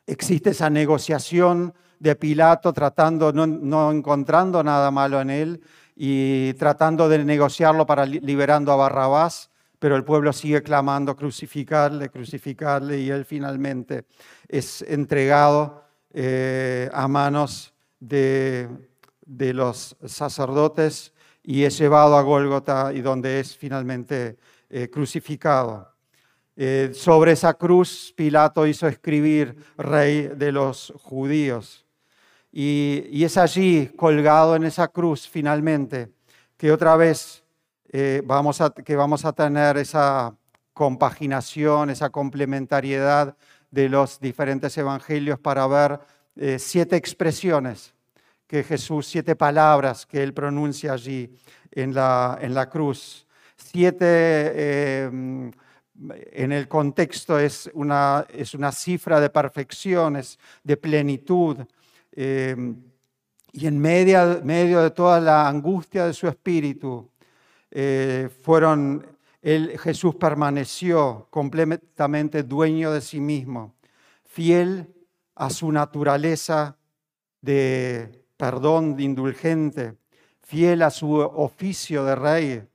existe 0.05 0.51
esa 0.51 0.69
negociación 0.69 1.73
de 1.99 2.15
Pilato 2.15 2.71
tratando, 2.73 3.33
no, 3.33 3.47
no, 3.47 3.91
encontrando 3.91 4.63
nada 4.63 4.91
malo 4.91 5.19
en 5.21 5.29
él 5.29 5.61
y 5.95 6.53
tratando 6.55 7.07
de 7.07 7.23
negociarlo 7.23 7.85
para 7.85 8.05
liberando 8.05 8.71
a 8.71 8.75
Barrabás, 8.75 9.49
pero 9.79 9.95
el 9.95 10.03
pueblo 10.03 10.33
sigue 10.33 10.61
clamando 10.63 11.15
crucificarle, 11.15 12.09
crucificarle 12.09 12.99
y 12.99 13.09
él 13.09 13.25
finalmente 13.25 14.05
es 14.47 14.81
entregado 14.81 15.83
eh, 16.13 16.89
a 16.93 17.07
manos 17.07 17.73
de, 17.99 18.69
los 19.25 19.95
sacerdotes 20.05 21.13
y 21.43 21.63
es 21.63 21.77
llevado 21.77 22.17
a 22.17 22.21
Gólgota 22.21 22.93
y 22.93 23.01
donde 23.01 23.39
es 23.39 23.55
finalmente 23.55 24.37
eh, 24.69 24.89
crucificado. 24.89 25.95
Eh, 26.57 26.91
sobre 26.93 27.33
esa 27.33 27.53
cruz 27.53 28.13
Pilato 28.15 28.65
hizo 28.65 28.87
escribir 28.87 29.55
rey 29.77 30.29
de 30.35 30.51
los 30.51 30.93
judíos. 30.97 31.84
Y, 32.57 33.21
es 33.25 33.35
allí, 33.37 33.87
colgado 33.97 34.55
en 34.55 34.63
esa 34.63 34.87
cruz 34.87 35.27
finalmente, 35.27 36.13
que 36.55 36.71
otra 36.71 36.95
vez 36.95 37.43
vamos 38.23 38.61
a, 38.61 38.69
que 38.69 38.95
vamos 38.95 39.25
a 39.25 39.33
tener 39.33 39.75
esa 39.75 40.33
compaginación, 40.73 41.89
esa 41.89 42.09
complementariedad 42.09 43.35
de 43.71 43.89
los 43.89 44.19
diferentes 44.19 44.77
evangelios 44.77 45.39
para 45.39 45.67
ver 45.67 45.99
eh, 46.35 46.59
siete 46.59 46.97
expresiones 46.97 47.93
que 48.45 48.63
Jesús, 48.63 49.07
siete 49.07 49.35
palabras 49.35 50.05
que 50.05 50.21
él 50.21 50.33
pronuncia 50.33 50.93
allí 50.93 51.33
en 51.71 51.93
la, 51.93 52.37
en 52.41 52.53
la 52.53 52.69
cruz. 52.69 53.25
Siete, 53.55 54.05
eh, 54.05 55.05
en 55.07 56.51
el 56.51 56.67
contexto, 56.67 57.39
es 57.39 57.69
una, 57.73 58.25
es 58.29 58.53
una 58.53 58.71
cifra 58.73 59.19
de 59.19 59.29
perfecciones, 59.29 60.37
de 60.63 60.75
plenitud. 60.75 61.57
Eh, 62.15 62.55
y 63.51 63.67
en 63.67 63.79
medio, 63.79 64.81
de 64.81 64.91
toda 64.91 65.19
la 65.19 65.47
angustia 65.47 66.05
de 66.05 66.13
su 66.13 66.27
espíritu, 66.27 67.09
fueron 68.41 69.05
Jesús 69.45 70.15
permaneció 70.15 71.27
completamente 71.29 72.43
dueño 72.43 72.91
de 72.91 72.99
sí 72.99 73.19
mismo, 73.19 73.75
fiel 74.23 74.91
a 75.35 75.49
su 75.49 75.71
naturaleza 75.71 76.77
de 77.41 78.25
perdón, 78.37 78.97
de 78.97 79.03
indulgente, 79.03 79.97
fiel 80.41 80.81
a 80.81 80.89
su 80.89 81.13
oficio 81.13 82.03
de 82.05 82.15
rey, 82.15 82.67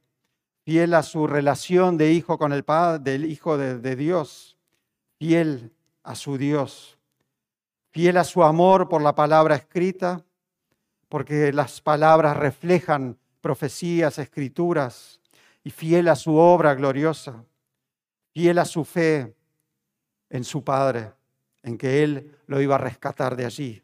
fiel 0.65 0.95
a 0.95 1.03
su 1.03 1.27
relación 1.27 1.97
de 1.99 2.13
hijo 2.13 2.39
con 2.39 2.53
el 2.53 2.63
Padre, 2.63 3.03
del 3.03 3.25
Hijo 3.25 3.59
de 3.59 3.97
Dios, 3.97 4.57
fiel 5.19 5.73
a 6.05 6.15
su 6.15 6.39
Dios, 6.39 7.00
fiel 7.91 8.17
a 8.17 8.25
su 8.25 8.43
amor 8.43 8.89
por 8.89 9.03
la 9.03 9.15
palabra 9.15 9.55
escrita, 9.55 10.25
porque 11.09 11.53
las 11.53 11.81
palabras 11.81 12.37
reflejan 12.37 13.19
profecías, 13.41 14.19
escrituras, 14.19 15.21
y 15.63 15.71
fiel 15.71 16.09
a 16.09 16.17
su 16.17 16.37
obra 16.37 16.75
gloriosa, 16.75 17.45
fiel 18.33 18.59
a 18.59 18.65
su 18.65 18.85
fe 18.85 19.35
en 20.31 20.45
su 20.45 20.65
Padre, 20.65 21.13
en 21.63 21.77
que 21.77 22.03
Él 22.03 22.37
lo 22.47 22.61
iba 22.61 22.77
a 22.77 22.79
rescatar 22.79 23.37
de 23.37 23.45
allí. 23.45 23.83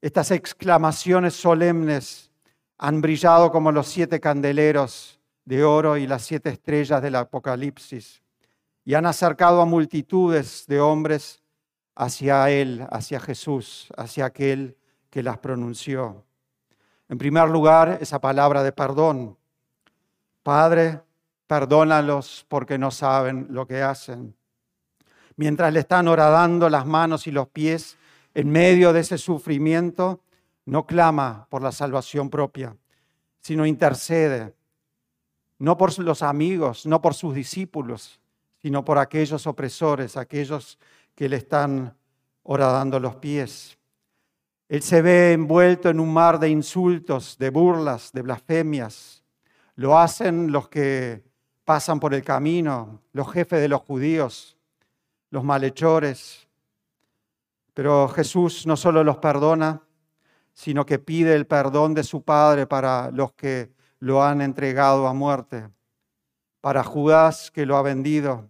Estas 0.00 0.30
exclamaciones 0.30 1.34
solemnes 1.34 2.30
han 2.78 3.00
brillado 3.00 3.50
como 3.50 3.72
los 3.72 3.86
siete 3.86 4.20
candeleros 4.20 5.20
de 5.44 5.64
oro 5.64 5.96
y 5.96 6.06
las 6.06 6.22
siete 6.22 6.50
estrellas 6.50 7.00
del 7.00 7.14
Apocalipsis 7.14 8.22
y 8.84 8.94
han 8.94 9.06
acercado 9.06 9.60
a 9.60 9.66
multitudes 9.66 10.64
de 10.66 10.80
hombres 10.80 11.42
hacia 11.96 12.50
Él, 12.50 12.86
hacia 12.90 13.18
Jesús, 13.18 13.88
hacia 13.96 14.26
aquel 14.26 14.76
que 15.10 15.22
las 15.22 15.38
pronunció. 15.38 16.24
En 17.08 17.18
primer 17.18 17.48
lugar, 17.48 17.98
esa 18.00 18.20
palabra 18.20 18.62
de 18.62 18.72
perdón, 18.72 19.36
Padre, 20.42 21.00
perdónalos 21.46 22.44
porque 22.48 22.78
no 22.78 22.90
saben 22.90 23.46
lo 23.50 23.66
que 23.66 23.82
hacen. 23.82 24.36
Mientras 25.36 25.72
le 25.72 25.80
están 25.80 26.06
horadando 26.08 26.68
las 26.68 26.86
manos 26.86 27.26
y 27.26 27.32
los 27.32 27.48
pies 27.48 27.96
en 28.34 28.50
medio 28.50 28.92
de 28.92 29.00
ese 29.00 29.18
sufrimiento, 29.18 30.20
no 30.66 30.86
clama 30.86 31.46
por 31.48 31.62
la 31.62 31.72
salvación 31.72 32.28
propia, 32.28 32.76
sino 33.40 33.64
intercede, 33.64 34.54
no 35.58 35.76
por 35.76 35.98
los 36.00 36.22
amigos, 36.22 36.86
no 36.86 37.00
por 37.00 37.14
sus 37.14 37.34
discípulos, 37.34 38.20
sino 38.60 38.84
por 38.84 38.98
aquellos 38.98 39.46
opresores, 39.46 40.16
aquellos 40.16 40.78
que 41.16 41.28
le 41.28 41.36
están 41.36 41.96
horadando 42.44 43.00
los 43.00 43.16
pies. 43.16 43.76
Él 44.68 44.82
se 44.82 45.02
ve 45.02 45.32
envuelto 45.32 45.88
en 45.88 45.98
un 45.98 46.12
mar 46.12 46.38
de 46.38 46.48
insultos, 46.48 47.36
de 47.38 47.50
burlas, 47.50 48.12
de 48.12 48.22
blasfemias, 48.22 49.24
lo 49.76 49.98
hacen 49.98 50.50
los 50.52 50.68
que 50.68 51.22
pasan 51.64 52.00
por 52.00 52.14
el 52.14 52.22
camino, 52.22 53.02
los 53.12 53.30
jefes 53.30 53.60
de 53.60 53.68
los 53.68 53.82
judíos, 53.82 54.56
los 55.30 55.44
malhechores. 55.44 56.48
Pero 57.74 58.08
Jesús 58.08 58.66
no 58.66 58.76
solo 58.76 59.04
los 59.04 59.18
perdona, 59.18 59.82
sino 60.54 60.86
que 60.86 60.98
pide 60.98 61.34
el 61.34 61.46
perdón 61.46 61.92
de 61.92 62.04
su 62.04 62.22
Padre 62.22 62.66
para 62.66 63.10
los 63.10 63.32
que 63.32 63.70
lo 63.98 64.24
han 64.24 64.40
entregado 64.40 65.06
a 65.06 65.12
muerte, 65.12 65.68
para 66.62 66.82
Judas 66.82 67.50
que 67.50 67.66
lo 67.66 67.76
ha 67.76 67.82
vendido, 67.82 68.48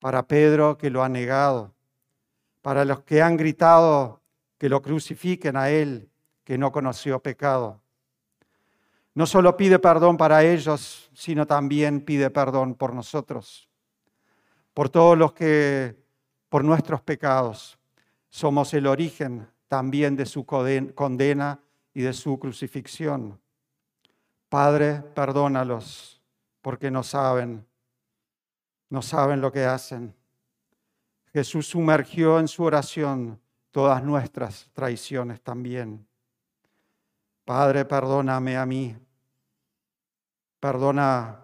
para 0.00 0.26
Pedro 0.26 0.76
que 0.76 0.90
lo 0.90 1.04
ha 1.04 1.08
negado, 1.08 1.72
para 2.62 2.84
los 2.84 3.00
que 3.02 3.22
han 3.22 3.36
gritado 3.36 4.20
que 4.58 4.68
lo 4.68 4.82
crucifiquen 4.82 5.56
a 5.56 5.70
él, 5.70 6.10
que 6.44 6.58
no 6.58 6.70
conoció 6.70 7.20
pecado. 7.20 7.80
No 9.14 9.26
solo 9.26 9.56
pide 9.56 9.78
perdón 9.78 10.16
para 10.16 10.44
ellos, 10.44 11.10
sino 11.14 11.46
también 11.46 12.02
pide 12.02 12.30
perdón 12.30 12.74
por 12.74 12.94
nosotros, 12.94 13.68
por 14.74 14.88
todos 14.88 15.16
los 15.16 15.32
que, 15.32 15.96
por 16.48 16.64
nuestros 16.64 17.00
pecados, 17.00 17.78
somos 18.28 18.72
el 18.74 18.86
origen 18.86 19.48
también 19.66 20.16
de 20.16 20.26
su 20.26 20.44
condena 20.44 21.60
y 21.94 22.02
de 22.02 22.12
su 22.12 22.38
crucifixión. 22.38 23.40
Padre, 24.48 25.02
perdónalos 25.14 26.20
porque 26.60 26.90
no 26.90 27.02
saben, 27.02 27.66
no 28.88 29.00
saben 29.00 29.40
lo 29.40 29.50
que 29.52 29.64
hacen. 29.64 30.14
Jesús 31.32 31.68
sumergió 31.68 32.40
en 32.40 32.48
su 32.48 32.64
oración 32.64 33.40
todas 33.70 34.02
nuestras 34.02 34.68
traiciones 34.72 35.40
también. 35.40 36.06
Padre, 37.44 37.84
perdóname 37.84 38.56
a 38.56 38.66
mí, 38.66 38.96
perdona 40.58 41.40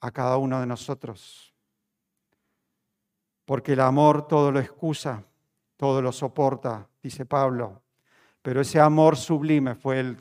a 0.00 0.10
cada 0.10 0.36
uno 0.38 0.60
de 0.60 0.66
nosotros, 0.66 1.54
porque 3.44 3.74
el 3.74 3.80
amor 3.80 4.26
todo 4.26 4.50
lo 4.50 4.58
excusa, 4.58 5.24
todo 5.76 6.00
lo 6.00 6.12
soporta, 6.12 6.88
dice 7.02 7.26
Pablo, 7.26 7.82
pero 8.42 8.62
ese 8.62 8.80
amor 8.80 9.16
sublime 9.16 9.74
fue 9.74 10.00
el 10.00 10.16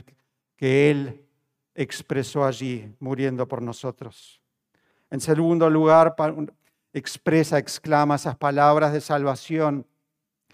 que 0.55 0.91
Él 0.91 1.25
expresó 1.73 2.45
allí, 2.45 2.93
muriendo 2.99 3.47
por 3.47 3.61
nosotros. 3.61 4.41
En 5.09 5.21
segundo 5.21 5.69
lugar, 5.69 6.15
expresa, 6.93 7.57
exclama 7.57 8.15
esas 8.15 8.35
palabras 8.35 8.93
de 8.93 9.01
salvación 9.01 9.85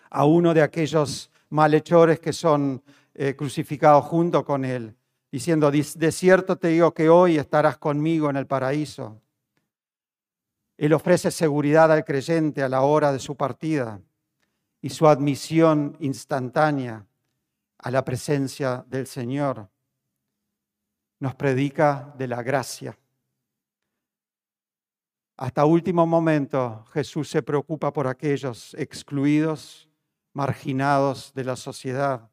a 0.10 0.26
uno 0.26 0.54
de 0.54 0.62
aquellos 0.62 1.30
malhechores 1.50 2.20
que 2.20 2.34
son 2.34 2.84
eh, 3.14 3.36
crucificado 3.36 4.02
junto 4.02 4.44
con 4.44 4.66
Él, 4.66 4.96
diciendo, 5.32 5.72
de 5.72 6.12
cierto 6.12 6.58
te 6.58 6.70
digo 6.70 6.94
que 6.94 7.10
hoy 7.10 7.38
estarás 7.38 7.78
conmigo 7.78 8.30
en 8.30 8.36
el 8.38 8.48
paraíso. 8.48 9.22
Él 10.78 10.94
ofrece 10.94 11.32
seguridad 11.32 11.92
al 11.92 12.04
creyente 12.04 12.62
a 12.62 12.70
la 12.70 12.82
hora 12.82 13.14
de 13.14 13.20
su 13.20 13.36
partida 13.36 14.02
y 14.82 14.90
su 14.90 15.08
admisión 15.08 15.96
instantánea 16.00 17.06
a 17.78 17.92
la 17.92 18.04
presencia 18.04 18.86
del 18.88 19.08
Señor. 19.08 19.70
Nos 21.20 21.36
predica 21.36 22.14
de 22.18 22.28
la 22.28 22.44
gracia. 22.44 22.98
Hasta 25.38 25.66
último 25.66 26.06
momento 26.06 26.86
Jesús 26.94 27.30
se 27.30 27.44
preocupa 27.44 27.92
por 27.92 28.08
aquellos 28.08 28.74
excluidos, 28.76 29.90
marginados 30.34 31.34
de 31.34 31.44
la 31.44 31.56
sociedad 31.56 32.30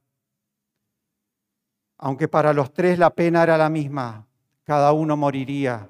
aunque 2.05 2.27
para 2.27 2.53
los 2.53 2.73
tres 2.73 2.99
la 2.99 3.11
pena 3.11 3.45
era 3.45 3.57
la 3.57 3.69
misma, 3.69 4.27
cada 4.65 4.93
uno 4.93 5.17
moriría 5.17 5.89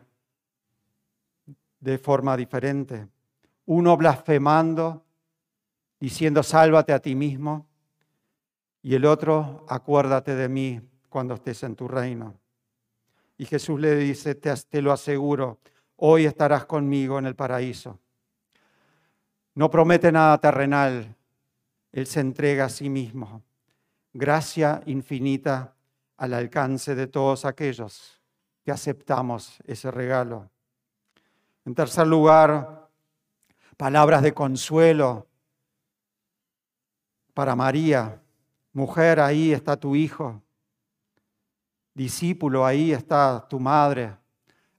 de 1.80 1.96
forma 1.96 2.36
diferente. 2.36 3.08
Uno 3.64 3.96
blasfemando 3.96 5.06
diciendo, 5.98 6.42
sálvate 6.42 6.92
a 6.92 6.98
ti 6.98 7.14
mismo, 7.14 7.66
y 8.82 8.94
el 8.94 9.06
otro, 9.06 9.64
acuérdate 9.70 10.34
de 10.34 10.50
mí 10.50 10.82
cuando 11.08 11.32
estés 11.32 11.62
en 11.62 11.76
tu 11.76 11.88
reino. 11.88 12.34
Y 13.38 13.46
Jesús 13.46 13.80
le 13.80 13.96
dice, 13.96 14.34
te, 14.34 14.52
te 14.68 14.82
lo 14.82 14.92
aseguro, 14.92 15.60
hoy 16.04 16.26
estarás 16.26 16.66
conmigo 16.66 17.20
en 17.20 17.26
el 17.26 17.36
paraíso. 17.36 18.00
No 19.54 19.70
promete 19.70 20.10
nada 20.10 20.36
terrenal, 20.38 21.14
Él 21.92 22.06
se 22.08 22.18
entrega 22.18 22.64
a 22.64 22.68
sí 22.68 22.88
mismo. 22.88 23.40
Gracia 24.12 24.82
infinita 24.86 25.74
al 26.16 26.34
alcance 26.34 26.96
de 26.96 27.06
todos 27.06 27.44
aquellos 27.44 28.20
que 28.64 28.72
aceptamos 28.72 29.60
ese 29.64 29.92
regalo. 29.92 30.50
En 31.64 31.74
tercer 31.74 32.08
lugar, 32.08 32.88
palabras 33.76 34.22
de 34.22 34.34
consuelo 34.34 35.28
para 37.32 37.54
María. 37.54 38.20
Mujer, 38.72 39.20
ahí 39.20 39.52
está 39.52 39.76
tu 39.76 39.94
hijo. 39.94 40.42
Discípulo, 41.94 42.66
ahí 42.66 42.90
está 42.90 43.46
tu 43.48 43.60
madre. 43.60 44.16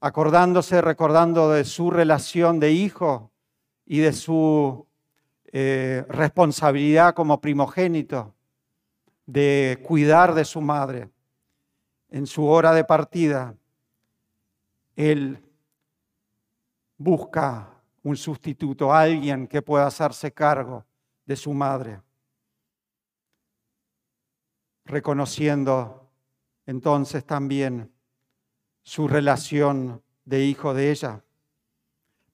Acordándose, 0.05 0.81
recordando 0.81 1.51
de 1.51 1.63
su 1.63 1.89
relación 1.89 2.60
de 2.60 2.74
hijo 2.74 3.31
y 3.86 4.00
de 4.00 4.12
su 4.12 4.86
eh, 5.45 6.03
responsabilidad 6.10 7.13
como 7.13 7.39
primogénito 7.39 8.36
de 9.25 9.81
cuidar 9.88 10.33
de 10.33 10.43
su 10.43 10.60
madre. 10.60 11.10
En 12.10 12.27
su 12.27 12.45
hora 12.45 12.74
de 12.74 12.83
partida, 12.83 13.55
él 14.98 15.41
busca 16.98 17.69
un 18.03 18.17
sustituto, 18.17 18.93
alguien 18.93 19.48
que 19.48 19.62
pueda 19.62 19.88
hacerse 19.88 20.33
cargo 20.33 20.83
de 21.25 21.38
su 21.38 21.53
madre, 21.53 22.01
reconociendo 24.83 26.10
entonces 26.65 27.24
también 27.25 27.93
su 28.84 29.08
relación 29.08 30.02
de 30.25 30.46
hijo 30.46 30.74
de 30.74 30.92
ella. 30.92 31.24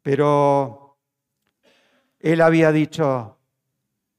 Pero 0.01 0.97
él 2.19 2.41
había 2.41 2.71
dicho, 2.71 3.37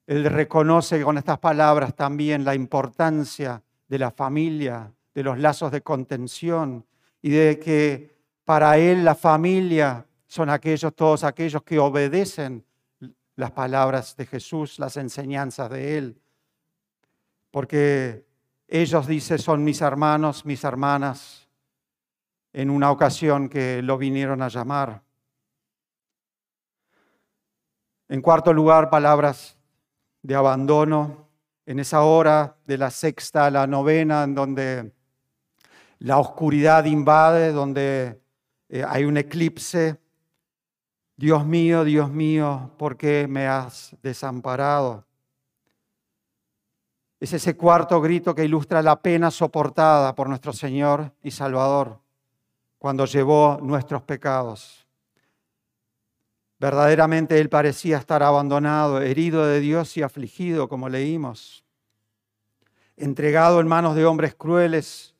él 0.06 0.24
reconoce 0.24 1.02
con 1.02 1.18
estas 1.18 1.38
palabras 1.38 1.94
también 1.94 2.44
la 2.44 2.54
importancia 2.54 3.62
de 3.88 3.98
la 3.98 4.10
familia, 4.10 4.92
de 5.14 5.22
los 5.22 5.38
lazos 5.38 5.72
de 5.72 5.82
contención 5.82 6.86
y 7.20 7.30
de 7.30 7.58
que 7.58 8.16
para 8.44 8.78
él 8.78 9.04
la 9.04 9.14
familia 9.14 10.06
son 10.26 10.48
aquellos, 10.48 10.94
todos 10.94 11.24
aquellos 11.24 11.62
que 11.64 11.78
obedecen 11.78 12.64
las 13.40 13.50
palabras 13.50 14.16
de 14.16 14.26
Jesús, 14.26 14.78
las 14.78 14.96
enseñanzas 14.96 15.70
de 15.70 15.98
Él. 15.98 16.20
Porque 17.50 18.26
ellos, 18.68 19.06
dice, 19.06 19.38
son 19.38 19.64
mis 19.64 19.80
hermanos, 19.80 20.44
mis 20.44 20.62
hermanas, 20.62 21.39
en 22.52 22.70
una 22.70 22.90
ocasión 22.90 23.48
que 23.48 23.82
lo 23.82 23.96
vinieron 23.98 24.42
a 24.42 24.48
llamar. 24.48 25.02
En 28.08 28.20
cuarto 28.22 28.52
lugar, 28.52 28.90
palabras 28.90 29.56
de 30.22 30.34
abandono. 30.34 31.28
En 31.66 31.78
esa 31.78 32.02
hora 32.02 32.56
de 32.66 32.78
la 32.78 32.90
sexta 32.90 33.46
a 33.46 33.50
la 33.50 33.66
novena, 33.66 34.24
en 34.24 34.34
donde 34.34 34.92
la 36.00 36.18
oscuridad 36.18 36.84
invade, 36.86 37.52
donde 37.52 38.20
eh, 38.68 38.84
hay 38.88 39.04
un 39.04 39.16
eclipse, 39.16 40.00
Dios 41.16 41.46
mío, 41.46 41.84
Dios 41.84 42.10
mío, 42.10 42.72
¿por 42.78 42.96
qué 42.96 43.28
me 43.28 43.46
has 43.46 43.94
desamparado? 44.02 45.06
Es 47.20 47.34
ese 47.34 47.56
cuarto 47.56 48.00
grito 48.00 48.34
que 48.34 48.44
ilustra 48.44 48.82
la 48.82 49.00
pena 49.00 49.30
soportada 49.30 50.14
por 50.14 50.28
nuestro 50.28 50.52
Señor 50.52 51.12
y 51.22 51.30
Salvador 51.30 52.00
cuando 52.80 53.04
llevó 53.04 53.58
nuestros 53.62 54.00
pecados. 54.02 54.86
Verdaderamente 56.58 57.38
Él 57.38 57.50
parecía 57.50 57.98
estar 57.98 58.22
abandonado, 58.22 59.02
herido 59.02 59.44
de 59.44 59.60
Dios 59.60 59.98
y 59.98 60.02
afligido, 60.02 60.66
como 60.66 60.88
leímos, 60.88 61.62
entregado 62.96 63.60
en 63.60 63.68
manos 63.68 63.94
de 63.96 64.06
hombres 64.06 64.34
crueles 64.34 65.14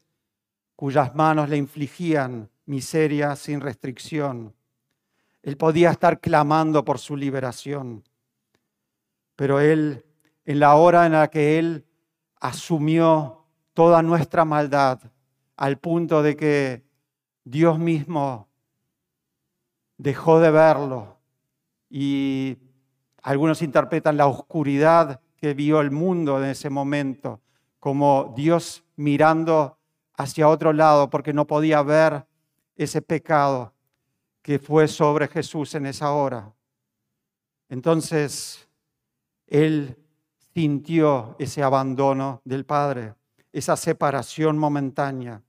cuyas 0.75 1.15
manos 1.15 1.51
le 1.51 1.59
infligían 1.59 2.49
miseria 2.65 3.37
sin 3.37 3.61
restricción. 3.61 4.55
Él 5.43 5.59
podía 5.59 5.91
estar 5.91 6.19
clamando 6.19 6.83
por 6.83 6.99
su 6.99 7.15
liberación, 7.15 8.03
pero 9.37 9.61
Él, 9.61 10.07
en 10.47 10.61
la 10.61 10.77
hora 10.77 11.05
en 11.05 11.13
la 11.13 11.29
que 11.29 11.59
Él 11.59 11.85
asumió 12.41 13.45
toda 13.75 14.01
nuestra 14.01 14.47
maldad, 14.47 14.99
al 15.59 15.77
punto 15.77 16.23
de 16.23 16.37
que 16.37 16.90
Dios 17.51 17.81
mismo 17.81 18.49
dejó 19.99 20.39
de 20.39 20.53
verlo 20.53 21.17
y 21.89 22.57
algunos 23.23 23.61
interpretan 23.63 24.17
la 24.17 24.29
oscuridad 24.29 25.21
que 25.37 25.53
vio 25.55 25.81
el 25.81 25.91
mundo 25.91 26.39
en 26.39 26.51
ese 26.51 26.71
momento 26.71 27.41
como 27.81 28.33
Dios 28.37 28.85
mirando 28.95 29.79
hacia 30.15 30.49
otro 30.49 30.73
lado 30.73 31.11
porque 31.11 31.33
no 31.33 31.45
podía 31.49 31.83
ver 31.83 32.25
ese 32.77 33.03
pecado 33.03 33.75
que 34.43 34.61
fue 34.61 34.87
sobre 34.87 35.27
Jesús 35.27 35.75
en 35.75 35.87
esa 35.87 36.13
hora. 36.13 36.53
Entonces, 37.69 38.69
Él 39.49 39.99
sintió 40.55 41.35
ese 41.41 41.65
abandono 41.65 42.43
del 42.45 42.65
Padre, 42.65 43.15
esa 43.53 43.77
separación 43.77 44.57
momentánea, 44.57 45.43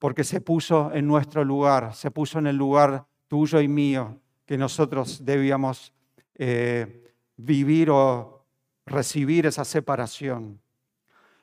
porque 0.00 0.24
se 0.24 0.40
puso 0.40 0.90
en 0.92 1.06
nuestro 1.06 1.44
lugar, 1.44 1.94
se 1.94 2.10
puso 2.10 2.40
en 2.40 2.48
el 2.48 2.56
lugar 2.56 3.06
tuyo 3.28 3.60
y 3.60 3.68
mío 3.68 4.18
que 4.44 4.58
nosotros 4.58 5.24
debíamos 5.24 5.92
eh, 6.34 7.14
vivir 7.36 7.90
o 7.90 8.44
recibir 8.84 9.46
esa 9.46 9.64
separación. 9.64 10.60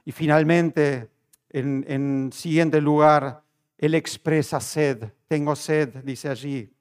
Y 0.03 0.11
finalmente, 0.11 1.07
en, 1.49 1.85
en 1.87 2.31
siguiente 2.33 2.81
lugar, 2.81 3.41
Él 3.77 3.95
expresa 3.95 4.59
sed 4.59 5.13
tengo 5.27 5.55
sed, 5.55 5.89
dice 6.03 6.29
allí. 6.29 6.73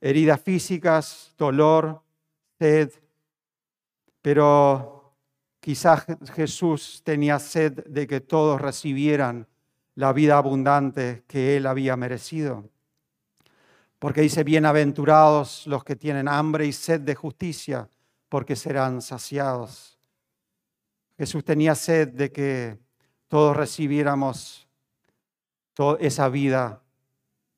Heridas 0.00 0.40
físicas, 0.40 1.34
dolor, 1.36 2.02
sed. 2.58 2.92
Pero 4.22 5.14
quizás 5.60 6.06
Jesús 6.34 7.02
tenía 7.04 7.38
sed 7.38 7.84
de 7.86 8.06
que 8.06 8.20
todos 8.20 8.60
recibieran 8.60 9.46
la 9.98 10.12
vida 10.12 10.38
abundante 10.38 11.24
que 11.26 11.56
él 11.56 11.66
había 11.66 11.96
merecido. 11.96 12.70
Porque 13.98 14.20
dice, 14.20 14.44
bienaventurados 14.44 15.66
los 15.66 15.82
que 15.82 15.96
tienen 15.96 16.28
hambre 16.28 16.66
y 16.66 16.72
sed 16.72 17.00
de 17.00 17.16
justicia, 17.16 17.88
porque 18.28 18.54
serán 18.54 19.02
saciados. 19.02 19.98
Jesús 21.16 21.44
tenía 21.44 21.74
sed 21.74 22.10
de 22.10 22.30
que 22.30 22.78
todos 23.26 23.56
recibiéramos 23.56 24.68
toda 25.74 25.98
esa 25.98 26.28
vida 26.28 26.80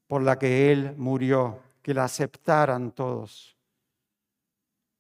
por 0.07 0.23
la 0.23 0.39
que 0.39 0.73
Él 0.73 0.95
murió, 0.97 1.59
que 1.83 1.93
la 1.93 2.05
aceptaran 2.05 2.93
todos. 2.93 3.55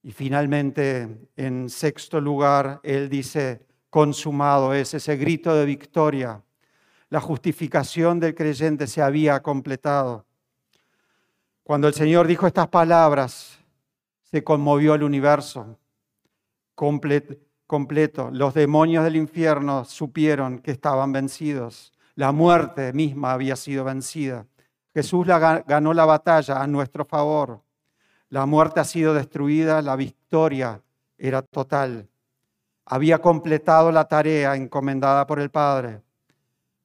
Y 0.02 0.12
finalmente, 0.12 1.26
en 1.36 1.70
sexto 1.70 2.20
lugar, 2.20 2.80
Él 2.82 3.08
dice, 3.08 3.66
consumado 3.88 4.74
es 4.74 4.92
ese 4.92 5.16
grito 5.16 5.54
de 5.54 5.64
victoria. 5.64 6.44
La 7.10 7.20
justificación 7.20 8.20
del 8.20 8.34
creyente 8.34 8.86
se 8.86 9.02
había 9.02 9.42
completado. 9.42 10.24
Cuando 11.64 11.88
el 11.88 11.94
Señor 11.94 12.26
dijo 12.26 12.46
estas 12.46 12.68
palabras, 12.68 13.58
se 14.22 14.44
conmovió 14.44 14.94
el 14.94 15.02
universo 15.02 15.76
completo. 16.74 18.30
Los 18.32 18.54
demonios 18.54 19.02
del 19.04 19.16
infierno 19.16 19.84
supieron 19.84 20.60
que 20.60 20.70
estaban 20.70 21.12
vencidos. 21.12 21.92
La 22.14 22.30
muerte 22.30 22.92
misma 22.92 23.32
había 23.32 23.56
sido 23.56 23.84
vencida. 23.84 24.46
Jesús 24.94 25.26
ganó 25.26 25.92
la 25.92 26.04
batalla 26.04 26.62
a 26.62 26.66
nuestro 26.66 27.04
favor. 27.04 27.60
La 28.28 28.46
muerte 28.46 28.78
ha 28.78 28.84
sido 28.84 29.14
destruida, 29.14 29.82
la 29.82 29.96
victoria 29.96 30.80
era 31.18 31.42
total. 31.42 32.08
Había 32.84 33.18
completado 33.18 33.90
la 33.90 34.06
tarea 34.06 34.54
encomendada 34.54 35.26
por 35.26 35.40
el 35.40 35.50
Padre. 35.50 36.02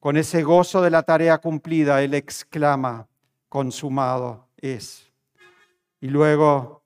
Con 0.06 0.18
ese 0.18 0.44
gozo 0.44 0.84
de 0.84 0.92
la 0.92 1.02
tarea 1.02 1.40
cumplida, 1.40 2.04
Él 2.04 2.14
exclama, 2.14 3.08
consumado 3.50 4.50
es. 4.56 5.12
Y 6.00 6.10
luego, 6.10 6.84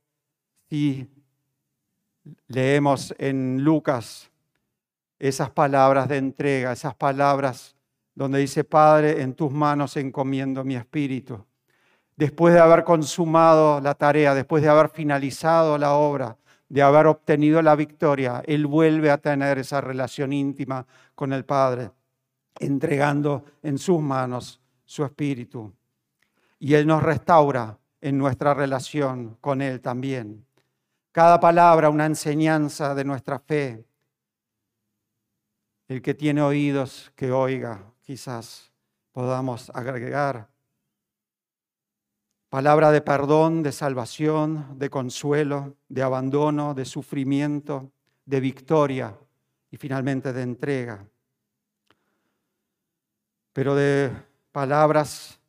si 0.69 1.05
leemos 2.47 3.13
en 3.17 3.61
Lucas 3.61 4.31
esas 5.19 5.49
palabras 5.49 6.07
de 6.07 6.15
entrega, 6.15 6.71
esas 6.71 6.95
palabras 6.95 7.75
donde 8.15 8.39
dice, 8.39 8.63
Padre, 8.63 9.21
en 9.21 9.33
tus 9.33 9.51
manos 9.51 9.97
encomiendo 9.97 10.63
mi 10.63 10.77
espíritu. 10.77 11.45
Después 12.15 12.53
de 12.53 12.61
haber 12.61 12.85
consumado 12.85 13.81
la 13.81 13.95
tarea, 13.95 14.33
después 14.33 14.63
de 14.63 14.69
haber 14.69 14.87
finalizado 14.87 15.77
la 15.77 15.91
obra, 15.95 16.37
de 16.69 16.81
haber 16.81 17.05
obtenido 17.07 17.61
la 17.61 17.75
victoria, 17.75 18.41
Él 18.45 18.65
vuelve 18.65 19.11
a 19.11 19.17
tener 19.17 19.57
esa 19.57 19.81
relación 19.81 20.31
íntima 20.31 20.87
con 21.15 21.33
el 21.33 21.43
Padre, 21.43 21.91
entregando 22.57 23.45
en 23.61 23.77
sus 23.77 23.99
manos 24.01 24.61
su 24.85 25.03
espíritu. 25.03 25.73
Y 26.59 26.73
Él 26.73 26.87
nos 26.87 27.03
restaura 27.03 27.77
en 28.01 28.17
nuestra 28.17 28.53
relación 28.53 29.37
con 29.41 29.61
Él 29.61 29.81
también. 29.81 30.45
Cada 31.11 31.39
palabra 31.39 31.89
una 31.89 32.05
enseñanza 32.05 32.95
de 32.95 33.03
nuestra 33.03 33.39
fe. 33.39 33.85
El 35.87 36.01
que 36.01 36.13
tiene 36.13 36.41
oídos, 36.41 37.11
que 37.15 37.31
oiga, 37.31 37.83
quizás 38.01 38.71
podamos 39.11 39.69
agregar 39.71 40.49
Palabra 42.49 42.91
de 42.91 43.01
perdón, 43.01 43.61
de 43.61 43.71
salvación, 43.71 44.79
de 44.79 44.89
consuelo, 44.89 45.75
de 45.87 46.01
abandono, 46.01 46.73
de 46.73 46.83
sufrimiento, 46.83 47.91
de 48.25 48.39
victoria 48.39 49.15
y 49.69 49.77
finalmente 49.77 50.33
de 50.33 50.41
entrega. 50.41 51.05
Pero 53.53 53.75
de 53.75 54.11
palabras 54.51 55.39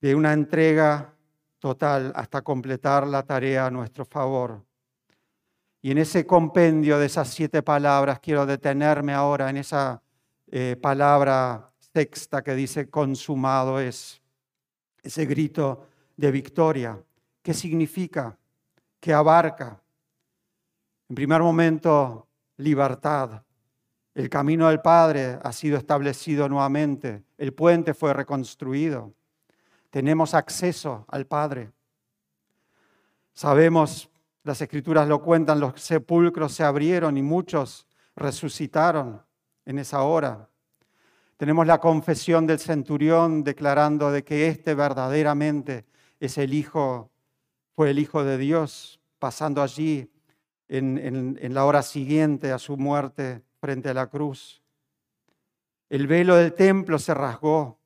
de 0.00 0.14
una 0.14 0.32
entrega 0.32 1.14
total 1.58 2.12
hasta 2.14 2.42
completar 2.42 3.06
la 3.06 3.22
tarea 3.22 3.66
a 3.66 3.70
nuestro 3.70 4.04
favor. 4.04 4.64
Y 5.82 5.90
en 5.90 5.98
ese 5.98 6.26
compendio 6.26 6.98
de 6.98 7.06
esas 7.06 7.28
siete 7.28 7.62
palabras 7.62 8.20
quiero 8.20 8.46
detenerme 8.46 9.12
ahora 9.12 9.50
en 9.50 9.56
esa 9.58 10.02
eh, 10.48 10.76
palabra 10.80 11.72
sexta 11.78 12.42
que 12.42 12.54
dice 12.54 12.90
consumado 12.90 13.80
es, 13.80 14.20
ese 15.02 15.24
grito 15.26 15.86
de 16.16 16.30
victoria. 16.30 17.00
¿Qué 17.42 17.54
significa? 17.54 18.36
¿Qué 19.00 19.12
abarca? 19.12 19.80
En 21.08 21.14
primer 21.14 21.40
momento, 21.40 22.26
libertad. 22.56 23.42
El 24.16 24.30
camino 24.30 24.68
del 24.68 24.80
Padre 24.80 25.38
ha 25.42 25.52
sido 25.52 25.76
establecido 25.76 26.48
nuevamente. 26.48 27.22
El 27.36 27.52
puente 27.52 27.92
fue 27.92 28.14
reconstruido. 28.14 29.12
Tenemos 29.90 30.32
acceso 30.32 31.04
al 31.08 31.26
Padre. 31.26 31.70
Sabemos, 33.34 34.08
las 34.42 34.58
escrituras 34.62 35.06
lo 35.06 35.20
cuentan, 35.20 35.60
los 35.60 35.78
sepulcros 35.78 36.54
se 36.54 36.64
abrieron 36.64 37.18
y 37.18 37.22
muchos 37.22 37.86
resucitaron 38.14 39.20
en 39.66 39.80
esa 39.80 40.00
hora. 40.00 40.48
Tenemos 41.36 41.66
la 41.66 41.78
confesión 41.78 42.46
del 42.46 42.58
centurión 42.58 43.44
declarando 43.44 44.10
de 44.10 44.24
que 44.24 44.48
éste 44.48 44.74
verdaderamente 44.74 45.84
es 46.20 46.38
el 46.38 46.54
Hijo, 46.54 47.10
fue 47.74 47.90
el 47.90 47.98
Hijo 47.98 48.24
de 48.24 48.38
Dios, 48.38 48.98
pasando 49.18 49.60
allí 49.60 50.10
en, 50.68 51.36
en 51.38 51.52
la 51.52 51.66
hora 51.66 51.82
siguiente 51.82 52.50
a 52.50 52.58
su 52.58 52.78
muerte 52.78 53.45
frente 53.66 53.88
a 53.88 53.94
la 53.94 54.06
cruz. 54.06 54.62
El 55.88 56.06
velo 56.06 56.36
del 56.36 56.52
templo 56.52 57.00
se 57.00 57.12
rasgó, 57.12 57.80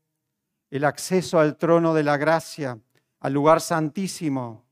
el 0.68 0.84
acceso 0.84 1.40
al 1.40 1.56
trono 1.56 1.94
de 1.94 2.02
la 2.02 2.18
gracia, 2.18 2.78
al 3.18 3.32
lugar 3.32 3.62
santísimo, 3.62 4.66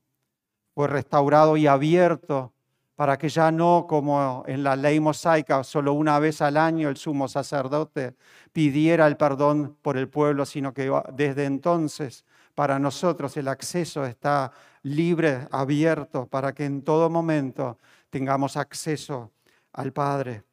fue 0.75 0.87
restaurado 0.87 1.57
y 1.57 1.65
abierto 1.65 2.53
para 2.95 3.17
que 3.17 3.27
ya 3.27 3.51
no 3.51 3.87
como 3.89 4.43
en 4.45 4.61
la 4.61 4.75
ley 4.75 4.99
mosaica, 4.99 5.63
solo 5.63 5.93
una 5.93 6.19
vez 6.19 6.43
al 6.43 6.57
año 6.57 6.89
el 6.89 6.97
sumo 6.97 7.27
sacerdote 7.27 8.15
pidiera 8.53 9.07
el 9.07 9.17
perdón 9.17 9.77
por 9.81 9.97
el 9.97 10.09
pueblo, 10.09 10.45
sino 10.45 10.75
que 10.75 10.91
desde 11.13 11.45
entonces 11.45 12.23
para 12.53 12.77
nosotros 12.77 13.35
el 13.35 13.47
acceso 13.47 14.05
está 14.05 14.51
libre, 14.83 15.47
abierto, 15.49 16.27
para 16.27 16.53
que 16.53 16.65
en 16.65 16.83
todo 16.83 17.09
momento 17.09 17.79
tengamos 18.11 18.57
acceso 18.57 19.31
al 19.73 19.91
Padre, 19.91 20.43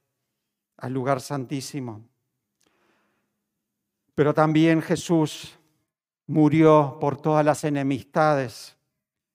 al 0.77 0.93
lugar 0.93 1.21
santísimo. 1.21 2.05
Pero 4.15 4.33
también 4.35 4.83
Jesús 4.83 5.59
murió 6.27 6.99
por 7.01 7.21
todas 7.21 7.45
las 7.45 7.65
enemistades, 7.65 8.77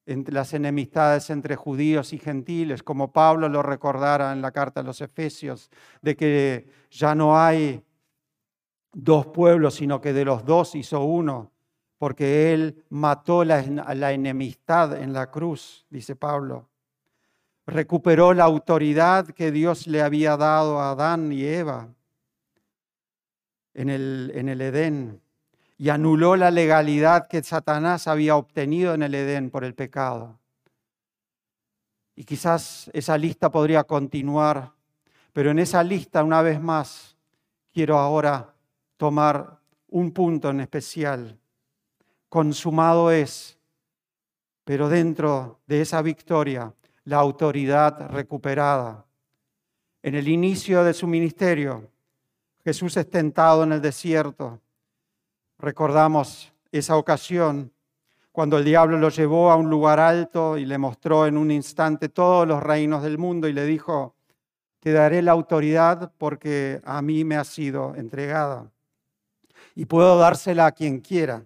entre 0.05 0.33
las 0.33 0.53
enemistades 0.53 1.29
entre 1.29 1.55
judíos 1.55 2.13
y 2.13 2.17
gentiles, 2.17 2.83
como 2.83 3.11
Pablo 3.11 3.47
lo 3.47 3.61
recordara 3.61 4.33
en 4.33 4.41
la 4.41 4.51
carta 4.51 4.81
a 4.81 4.83
los 4.83 5.01
Efesios, 5.01 5.69
de 6.01 6.15
que 6.15 6.69
ya 6.89 7.15
no 7.15 7.39
hay 7.39 7.83
dos 8.93 9.27
pueblos, 9.27 9.75
sino 9.75 10.01
que 10.01 10.13
de 10.13 10.25
los 10.25 10.43
dos 10.45 10.75
hizo 10.75 11.03
uno 11.03 11.51
porque 12.01 12.51
Él 12.51 12.83
mató 12.89 13.43
la, 13.43 13.59
enemistad 14.11 14.99
en 14.99 15.13
la 15.13 15.29
cruz, 15.29 15.85
dice 15.91 16.15
Pablo. 16.15 16.70
Recuperó 17.65 18.33
la 18.33 18.45
autoridad 18.45 19.27
que 19.27 19.51
Dios 19.51 19.87
le 19.87 20.01
había 20.01 20.37
dado 20.37 20.79
a 20.79 20.91
Adán 20.91 21.31
y 21.31 21.43
Eva 21.43 21.87
en 23.73 23.89
el, 23.89 24.31
en 24.35 24.49
el 24.49 24.61
Edén 24.61 25.21
y 25.77 25.89
anuló 25.89 26.35
la 26.35 26.51
legalidad 26.51 27.27
que 27.27 27.41
Satanás 27.43 28.07
había 28.07 28.35
obtenido 28.35 28.93
en 28.93 29.03
el 29.03 29.15
Edén 29.15 29.49
por 29.49 29.63
el 29.63 29.73
pecado. 29.73 30.39
Y 32.15 32.23
quizás 32.23 32.89
esa 32.93 33.17
lista 33.17 33.49
podría 33.49 33.83
continuar, 33.83 34.73
pero 35.33 35.51
en 35.51 35.59
esa 35.59 35.83
lista, 35.83 36.23
una 36.23 36.41
vez 36.41 36.61
más, 36.61 37.17
quiero 37.73 37.97
ahora 37.97 38.53
tomar 38.97 39.59
un 39.87 40.11
punto 40.11 40.49
en 40.49 40.59
especial 40.59 41.41
consumado 42.31 43.11
es, 43.11 43.59
pero 44.63 44.87
dentro 44.87 45.59
de 45.67 45.81
esa 45.81 46.01
victoria, 46.01 46.73
la 47.11 47.17
autoridad 47.17 48.09
recuperada. 48.09 49.03
En 50.01 50.15
el 50.15 50.29
inicio 50.29 50.81
de 50.85 50.93
su 50.93 51.07
ministerio, 51.07 51.89
Jesús 52.63 52.95
es 52.95 53.09
tentado 53.09 53.63
en 53.63 53.73
el 53.73 53.81
desierto. 53.81 54.61
Recordamos 55.59 56.53
esa 56.71 56.95
ocasión 56.95 57.73
cuando 58.31 58.57
el 58.57 58.63
diablo 58.63 58.97
lo 58.97 59.09
llevó 59.09 59.51
a 59.51 59.57
un 59.57 59.69
lugar 59.69 59.99
alto 59.99 60.57
y 60.57 60.65
le 60.65 60.77
mostró 60.77 61.27
en 61.27 61.35
un 61.35 61.51
instante 61.51 62.07
todos 62.07 62.47
los 62.47 62.63
reinos 62.63 63.03
del 63.03 63.17
mundo 63.17 63.49
y 63.49 63.53
le 63.53 63.65
dijo, 63.65 64.15
te 64.79 64.93
daré 64.93 65.21
la 65.21 65.33
autoridad 65.33 66.13
porque 66.17 66.79
a 66.85 67.01
mí 67.01 67.25
me 67.25 67.35
ha 67.35 67.43
sido 67.43 67.93
entregada 67.95 68.71
y 69.75 69.83
puedo 69.83 70.17
dársela 70.17 70.67
a 70.67 70.71
quien 70.71 71.01
quiera. 71.01 71.43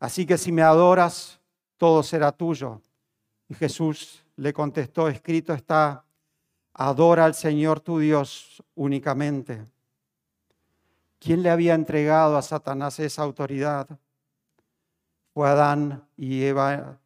Así 0.00 0.24
que 0.24 0.38
si 0.38 0.50
me 0.50 0.62
adoras, 0.62 1.38
todo 1.76 2.02
será 2.02 2.32
tuyo. 2.32 2.80
Y 3.50 3.54
Jesús 3.54 4.25
le 4.36 4.52
contestó, 4.52 5.08
escrito 5.08 5.52
está, 5.52 6.04
adora 6.74 7.24
al 7.24 7.34
Señor 7.34 7.80
tu 7.80 7.98
Dios 7.98 8.62
únicamente. 8.74 9.64
¿Quién 11.18 11.42
le 11.42 11.50
había 11.50 11.74
entregado 11.74 12.36
a 12.36 12.42
Satanás 12.42 13.00
esa 13.00 13.22
autoridad? 13.22 13.88
Fue 15.32 15.48
Adán 15.48 16.06
y 16.16 16.42
Eva 16.44 16.98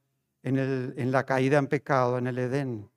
en, 0.43 1.13
la 1.13 1.25
caída 1.25 1.59
en 1.59 1.69
pecado, 1.69 2.19
en 2.19 2.27
el 2.27 2.39
Edén. 2.39 2.91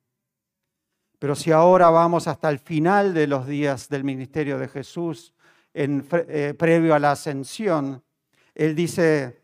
Pero 1.18 1.34
si 1.34 1.52
ahora 1.52 1.90
vamos 1.90 2.26
hasta 2.26 2.50
el 2.50 2.58
final 2.58 3.14
de 3.14 3.26
los 3.26 3.46
días 3.46 3.88
del 3.88 4.04
ministerio 4.04 4.58
de 4.58 4.68
Jesús, 4.68 5.32
eh, 5.72 6.54
previo 6.58 6.94
a 6.94 6.98
la 6.98 7.12
ascensión, 7.12 8.02
Él 8.54 8.74
dice, 8.74 9.43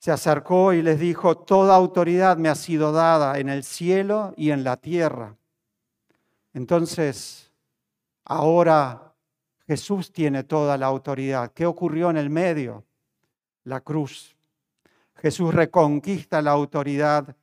se 0.00 0.10
acercó 0.10 0.72
y 0.72 0.80
les 0.80 0.98
dijo, 0.98 1.36
toda 1.36 1.76
autoridad 1.76 2.38
me 2.38 2.48
ha 2.48 2.54
sido 2.54 2.90
dada 2.90 3.38
en 3.38 3.50
el 3.50 3.62
cielo 3.62 4.32
y 4.34 4.50
en 4.50 4.64
la 4.64 4.78
tierra. 4.78 5.36
Entonces, 6.54 7.52
ahora 8.24 9.12
Jesús 9.66 10.10
tiene 10.10 10.42
toda 10.42 10.78
la 10.78 10.86
autoridad. 10.86 11.52
¿Qué 11.52 11.66
ocurrió 11.66 12.08
en 12.08 12.16
el 12.16 12.30
medio? 12.30 12.82
La 13.64 13.82
cruz. 13.82 14.34
Jesús 15.16 15.52
reconquista 15.52 16.40
la 16.40 16.52
autoridad 16.52 17.36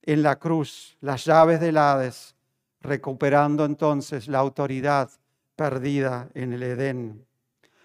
en 0.00 0.22
la 0.22 0.36
cruz, 0.36 0.96
las 1.02 1.26
llaves 1.26 1.60
del 1.60 1.76
Hades, 1.76 2.34
recuperando 2.80 3.66
entonces 3.66 4.26
la 4.26 4.38
autoridad 4.38 5.10
perdida 5.54 6.30
en 6.32 6.54
el 6.54 6.62
Edén. 6.62 7.26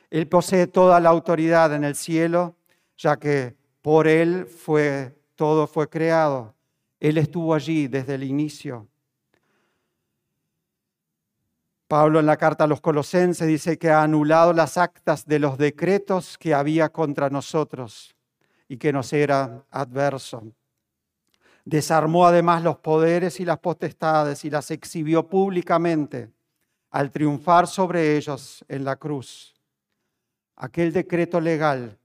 Él 0.09 0.29
posee 0.29 0.67
toda 0.67 1.01
la 1.01 1.09
autoridad 1.09 1.73
en 1.73 1.83
el 1.83 1.95
cielo, 1.95 2.55
ya 2.95 3.17
que 3.17 3.64
por 3.85 4.07
Él 4.07 4.47
fue, 4.47 5.15
todo 5.35 5.67
fue 5.67 5.87
creado. 5.87 6.55
Él 6.99 7.19
estuvo 7.19 7.53
allí 7.53 7.87
desde 7.87 8.15
el 8.15 8.23
inicio. 8.23 8.87
Pablo 11.87 12.19
en 12.19 12.25
la 12.25 12.35
carta 12.35 12.63
a 12.63 12.67
los 12.67 12.81
colosenses 12.81 13.47
dice 13.47 13.77
que 13.77 13.91
ha 13.91 14.01
anulado 14.01 14.53
las 14.53 14.79
actas 14.79 15.27
de 15.27 15.37
los 15.37 15.59
decretos 15.59 16.35
que 16.39 16.55
había 16.55 16.89
contra 16.89 17.29
nosotros 17.29 18.15
y 18.67 18.77
que 18.77 18.91
nos 18.91 19.13
era 19.13 19.63
adverso. 19.69 20.51
Desarmó 21.63 22.25
además 22.25 22.63
los 22.63 22.77
poderes 22.77 23.39
y 23.39 23.45
las 23.45 23.59
potestades 23.59 24.43
y 24.45 24.49
las 24.49 24.71
exhibió 24.71 25.29
públicamente 25.29 26.31
al 26.89 27.11
triunfar 27.11 27.67
sobre 27.67 28.17
ellos 28.17 28.65
en 28.67 28.83
la 28.83 28.95
cruz. 28.95 29.53
Aquel 30.55 30.91
decreto 30.91 31.39
legal 31.39 31.99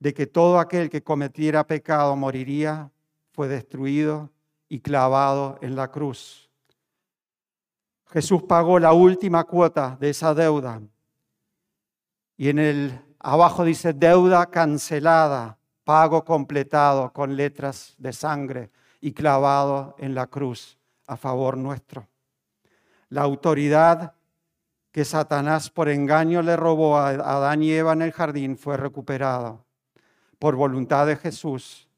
de 0.00 0.14
que 0.14 0.26
todo 0.26 0.58
aquel 0.58 0.90
que 0.90 1.02
cometiera 1.02 1.66
pecado 1.66 2.14
moriría, 2.16 2.90
fue 3.32 3.48
destruido 3.48 4.30
y 4.68 4.80
clavado 4.80 5.58
en 5.62 5.76
la 5.76 5.92
cruz. 5.92 6.50
Jesús 8.10 8.42
pagó 8.48 8.78
la 8.78 8.92
última 8.92 9.44
cuota 9.44 9.96
de 10.00 10.10
esa 10.10 10.34
deuda. 10.34 10.80
Y 12.36 12.48
en 12.48 12.58
el 12.58 13.00
abajo 13.18 13.64
dice 13.64 13.92
deuda 13.92 14.46
cancelada, 14.46 15.58
pago 15.84 16.24
completado 16.24 17.12
con 17.12 17.36
letras 17.36 17.94
de 17.98 18.12
sangre 18.12 18.70
y 19.00 19.12
clavado 19.12 19.94
en 19.98 20.14
la 20.14 20.26
cruz 20.26 20.78
a 21.06 21.16
favor 21.16 21.56
nuestro. 21.56 22.08
La 23.10 23.22
autoridad 23.22 24.14
que 24.90 25.04
Satanás 25.04 25.70
por 25.70 25.88
engaño 25.88 26.42
le 26.42 26.56
robó 26.56 26.98
a 26.98 27.10
Adán 27.10 27.62
y 27.62 27.70
Eva 27.72 27.92
en 27.92 28.02
el 28.02 28.12
jardín 28.12 28.56
fue 28.56 28.76
recuperada 28.76 29.58
por 30.38 30.56
voluntad 30.56 31.06
de 31.06 31.16
Jesús 31.16 31.88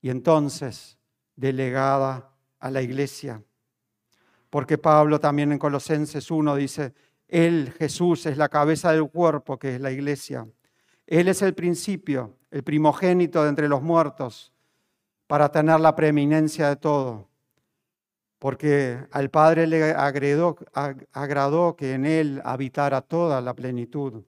y 0.00 0.10
entonces 0.10 0.98
delegada 1.34 2.30
a 2.58 2.70
la 2.70 2.82
iglesia. 2.82 3.42
Porque 4.50 4.78
Pablo 4.78 5.20
también 5.20 5.52
en 5.52 5.58
Colosenses 5.58 6.30
1 6.30 6.56
dice, 6.56 6.94
Él, 7.28 7.74
Jesús, 7.78 8.26
es 8.26 8.36
la 8.36 8.48
cabeza 8.48 8.92
del 8.92 9.08
cuerpo 9.10 9.58
que 9.58 9.74
es 9.74 9.80
la 9.80 9.90
iglesia. 9.90 10.46
Él 11.06 11.28
es 11.28 11.42
el 11.42 11.54
principio, 11.54 12.36
el 12.50 12.62
primogénito 12.62 13.42
de 13.42 13.48
entre 13.48 13.68
los 13.68 13.82
muertos, 13.82 14.52
para 15.26 15.50
tener 15.50 15.80
la 15.80 15.94
preeminencia 15.94 16.68
de 16.68 16.76
todo. 16.76 17.28
Porque 18.38 18.98
al 19.10 19.30
Padre 19.30 19.66
le 19.66 19.92
agradó, 19.92 20.56
agradó 21.12 21.74
que 21.76 21.94
en 21.94 22.06
Él 22.06 22.42
habitara 22.44 23.00
toda 23.00 23.40
la 23.40 23.54
plenitud. 23.54 24.24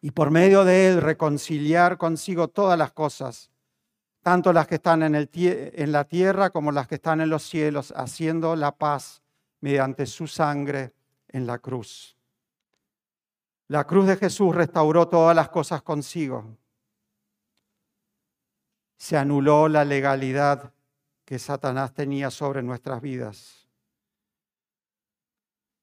Y 0.00 0.10
por 0.12 0.30
medio 0.30 0.64
de 0.64 0.88
Él 0.88 1.02
reconciliar 1.02 1.98
consigo 1.98 2.48
todas 2.48 2.78
las 2.78 2.92
cosas 2.92 3.50
tanto 4.26 4.52
las 4.52 4.66
que 4.66 4.74
están 4.74 5.04
en, 5.04 5.92
la 5.92 6.02
tierra 6.02 6.50
como 6.50 6.72
las 6.72 6.88
que 6.88 6.96
están 6.96 7.20
en 7.20 7.30
los 7.30 7.44
cielos, 7.44 7.94
haciendo 7.96 8.56
la 8.56 8.72
paz 8.72 9.22
mediante 9.60 10.04
su 10.04 10.26
sangre 10.26 10.92
en 11.28 11.46
la 11.46 11.60
cruz. 11.60 12.16
La 13.68 13.84
cruz 13.84 14.08
de 14.08 14.16
Jesús 14.16 14.52
restauró 14.52 15.06
todas 15.06 15.36
las 15.36 15.48
cosas 15.48 15.80
consigo. 15.80 16.44
Se 18.96 19.16
anuló 19.16 19.68
la 19.68 19.84
legalidad 19.84 20.72
que 21.24 21.38
Satanás 21.38 21.94
tenía 21.94 22.32
sobre 22.32 22.64
nuestras 22.64 23.00
vidas. 23.00 23.68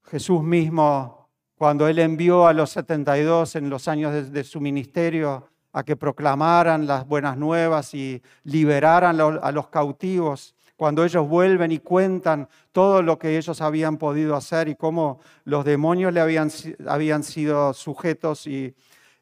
Jesús 0.04 0.43
mismo, 0.43 1.22
cuando 1.63 1.88
él 1.88 1.97
envió 1.99 2.45
a 2.45 2.52
los 2.52 2.71
72 2.71 3.56
en 3.56 3.69
los 3.69 3.88
años 3.88 4.34
de, 4.34 4.43
su 4.43 4.60
ministerio 4.60 5.47
a 5.71 5.84
que 5.84 5.95
proclamaran 5.95 6.86
las 6.86 7.08
buenas 7.08 7.38
nuevas 7.38 7.93
y 7.93 8.21
liberaran 8.43 9.21
a 9.21 9.52
los 9.54 9.69
cautivos, 9.69 10.56
cuando 10.76 11.06
ellos 11.06 11.26
vuelven 11.26 11.71
y 11.71 11.80
cuentan 11.80 12.49
todo 12.73 13.02
lo 13.02 13.17
que 13.17 13.38
ellos 13.38 13.62
habían 13.62 13.95
podido 13.95 14.36
hacer 14.36 14.67
y 14.67 14.76
cómo 14.76 15.21
los 15.45 15.63
demonios 15.63 16.12
le 16.12 16.19
habían, 16.19 16.52
habían 16.86 17.23
sido 17.23 17.73
sujetos 17.73 18.45
y 18.45 18.76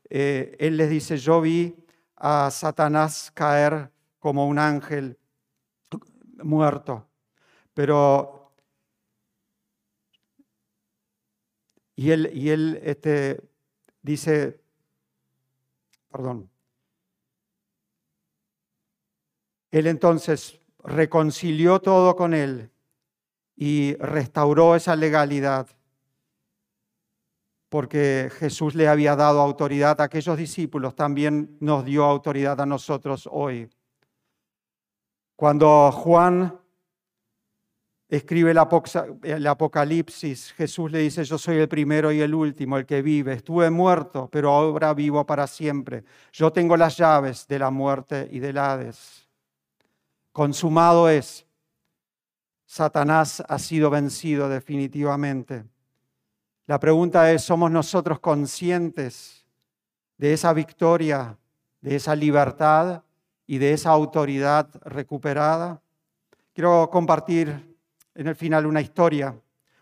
eh, 0.09 0.55
él 0.57 0.77
les 0.77 0.89
dice, 0.89 1.17
yo 1.17 1.41
vi 1.41 1.75
a 2.15 2.49
Satanás 2.49 3.29
caer 3.35 3.91
como 4.17 4.47
un 4.47 4.57
ángel 4.57 5.19
muerto, 6.41 7.05
pero... 7.75 8.40
Y 12.01 12.09
él, 12.09 12.31
y 12.33 12.49
él 12.49 12.81
este, 12.83 13.39
dice, 14.01 14.59
Perdón. 16.09 16.49
Él 19.69 19.85
entonces 19.85 20.59
reconcilió 20.83 21.79
todo 21.79 22.15
con 22.15 22.33
él 22.33 22.71
y 23.55 23.93
restauró 23.97 24.75
esa 24.75 24.95
legalidad 24.95 25.67
porque 27.69 28.31
Jesús 28.33 28.73
le 28.73 28.87
había 28.87 29.15
dado 29.15 29.39
autoridad 29.39 30.01
a 30.01 30.05
aquellos 30.05 30.35
discípulos, 30.35 30.95
también 30.95 31.55
nos 31.59 31.85
dio 31.85 32.03
autoridad 32.03 32.59
a 32.59 32.65
nosotros 32.65 33.29
hoy. 33.31 33.69
Cuando 35.35 35.91
Juan 35.91 36.59
escribe 38.11 38.51
el 38.51 39.47
Apocalipsis, 39.47 40.51
Jesús 40.51 40.91
le 40.91 40.99
dice, 40.99 41.23
yo 41.23 41.37
soy 41.37 41.57
el 41.57 41.69
primero 41.69 42.11
y 42.11 42.19
el 42.19 42.35
último, 42.35 42.77
el 42.77 42.85
que 42.85 43.01
vive. 43.01 43.31
Estuve 43.31 43.69
muerto, 43.69 44.27
pero 44.29 44.51
ahora 44.51 44.93
vivo 44.93 45.25
para 45.25 45.47
siempre. 45.47 46.03
Yo 46.33 46.51
tengo 46.51 46.75
las 46.75 46.97
llaves 46.97 47.47
de 47.47 47.57
la 47.57 47.71
muerte 47.71 48.27
y 48.29 48.39
del 48.39 48.57
Hades. 48.57 49.29
Consumado 50.33 51.09
es. 51.09 51.45
Satanás 52.65 53.41
ha 53.47 53.57
sido 53.57 53.89
vencido 53.89 54.49
definitivamente. 54.49 55.63
La 56.67 56.81
pregunta 56.81 57.31
es, 57.31 57.43
¿somos 57.43 57.71
nosotros 57.71 58.19
conscientes 58.19 59.45
de 60.17 60.33
esa 60.33 60.51
victoria, 60.51 61.37
de 61.79 61.95
esa 61.95 62.13
libertad 62.13 63.03
y 63.47 63.57
de 63.57 63.71
esa 63.71 63.91
autoridad 63.91 64.69
recuperada? 64.83 65.81
Quiero 66.53 66.89
compartir 66.89 67.70
en 68.15 68.27
el 68.27 68.35
final 68.35 68.65
una 68.65 68.81
historia, 68.81 69.33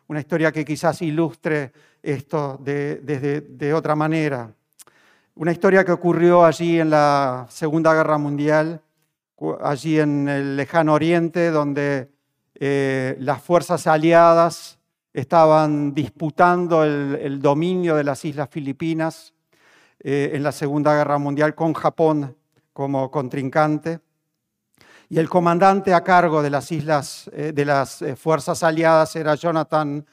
una 0.07 0.19
historia 0.19 0.51
que 0.51 0.65
quizás 0.65 1.01
ilustre 1.01 1.71
esto 2.01 2.57
de, 2.61 3.73
otra 3.75 3.95
manera. 3.95 4.53
Una 5.35 5.51
historia 5.51 5.83
que 5.83 5.91
ocurrió 5.91 6.43
allí 6.43 6.79
en 6.79 6.89
la 6.89 7.47
Segunda 7.49 7.93
Guerra 7.93 8.17
Mundial, 8.17 8.81
allí 9.61 9.99
en 9.99 10.27
el 10.27 10.57
lejano 10.57 10.93
oriente, 10.93 11.49
donde 11.49 12.09
eh, 12.55 13.15
las 13.19 13.41
fuerzas 13.41 13.87
aliadas 13.87 14.79
estaban 15.13 15.93
disputando 15.93 16.83
el, 16.83 17.41
dominio 17.41 17.95
de 17.95 18.03
las 18.03 18.23
islas 18.25 18.49
Filipinas 18.49 19.33
eh, 20.01 20.31
en 20.33 20.43
la 20.43 20.51
Segunda 20.51 20.93
Guerra 20.93 21.17
Mundial 21.17 21.55
con 21.55 21.73
Japón 21.73 22.35
como 22.73 23.09
contrincante 23.09 23.99
y 25.09 25.17
el 25.17 25.27
comandante 25.27 25.93
a 25.93 26.03
cargo 26.03 26.43
de 26.43 26.51
las 26.51 26.71
islas, 26.71 27.29
eh, 27.33 27.51
de 27.51 27.65
las 27.65 28.03
eh, 28.03 28.15
fuerzas 28.15 28.61
aliadas 28.61 29.15
era 29.15 29.33
Jonathan 29.33 30.05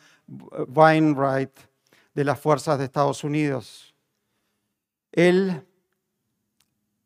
Wainwright 0.69 1.51
de 2.15 2.25
las 2.25 2.41
fuerzas 2.41 2.79
de 2.79 2.87
Estados 2.87 3.23
Unidos. 3.23 3.95
Él, 5.13 5.63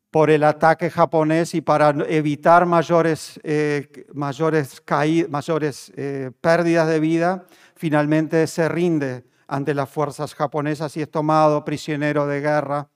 por 0.09 0.29
el 0.29 0.45
ataque 0.45 0.89
japonés 0.89 1.53
y 1.53 1.59
para 1.59 1.89
evitar 2.07 2.65
mayores, 2.65 3.37
eh, 3.43 4.07
mayores, 4.13 4.81
mayores 5.29 5.91
pérdidas 6.39 6.87
de 6.87 6.99
vida, 6.99 7.45
finalmente 7.75 8.47
se 8.47 8.69
rinde 8.69 9.25
ante 9.47 9.73
las 9.73 9.89
fuerzas 9.89 10.33
japonesas 10.33 10.95
y 10.95 11.01
es 11.01 11.11
tomado 11.11 11.65
prisionero 11.65 12.25
de 12.25 12.39
guerra 12.39 12.87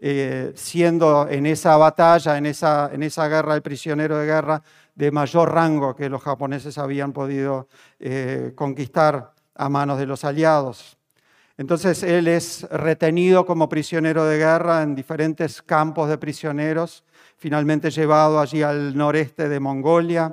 eh, 0.00 0.52
siendo 0.54 1.28
en 1.28 1.44
esa 1.46 1.76
batalla, 1.76 2.38
en 2.38 2.46
esa, 2.46 2.90
en 2.92 3.02
esa 3.02 3.26
guerra, 3.26 3.56
el 3.56 3.62
prisionero 3.62 4.16
de 4.18 4.26
guerra 4.26 4.62
de 4.94 5.10
mayor 5.10 5.52
rango 5.52 5.96
que 5.96 6.08
los 6.08 6.22
japoneses 6.22 6.78
habían 6.78 7.12
podido 7.12 7.68
eh, 7.98 8.52
conquistar 8.54 9.32
a 9.56 9.68
manos 9.68 9.98
de 9.98 10.06
los 10.06 10.24
aliados. 10.24 10.96
Entonces 11.56 12.04
él 12.04 12.28
es 12.28 12.62
retenido 12.70 13.44
como 13.44 13.68
prisionero 13.68 14.24
de 14.24 14.38
guerra 14.38 14.84
en 14.84 14.94
diferentes 14.94 15.60
campos 15.62 16.08
de 16.08 16.16
prisioneros, 16.16 17.02
finalmente 17.36 17.90
llevado 17.90 18.38
allí 18.38 18.62
al 18.62 18.96
noreste 18.96 19.48
de 19.48 19.58
Mongolia, 19.58 20.32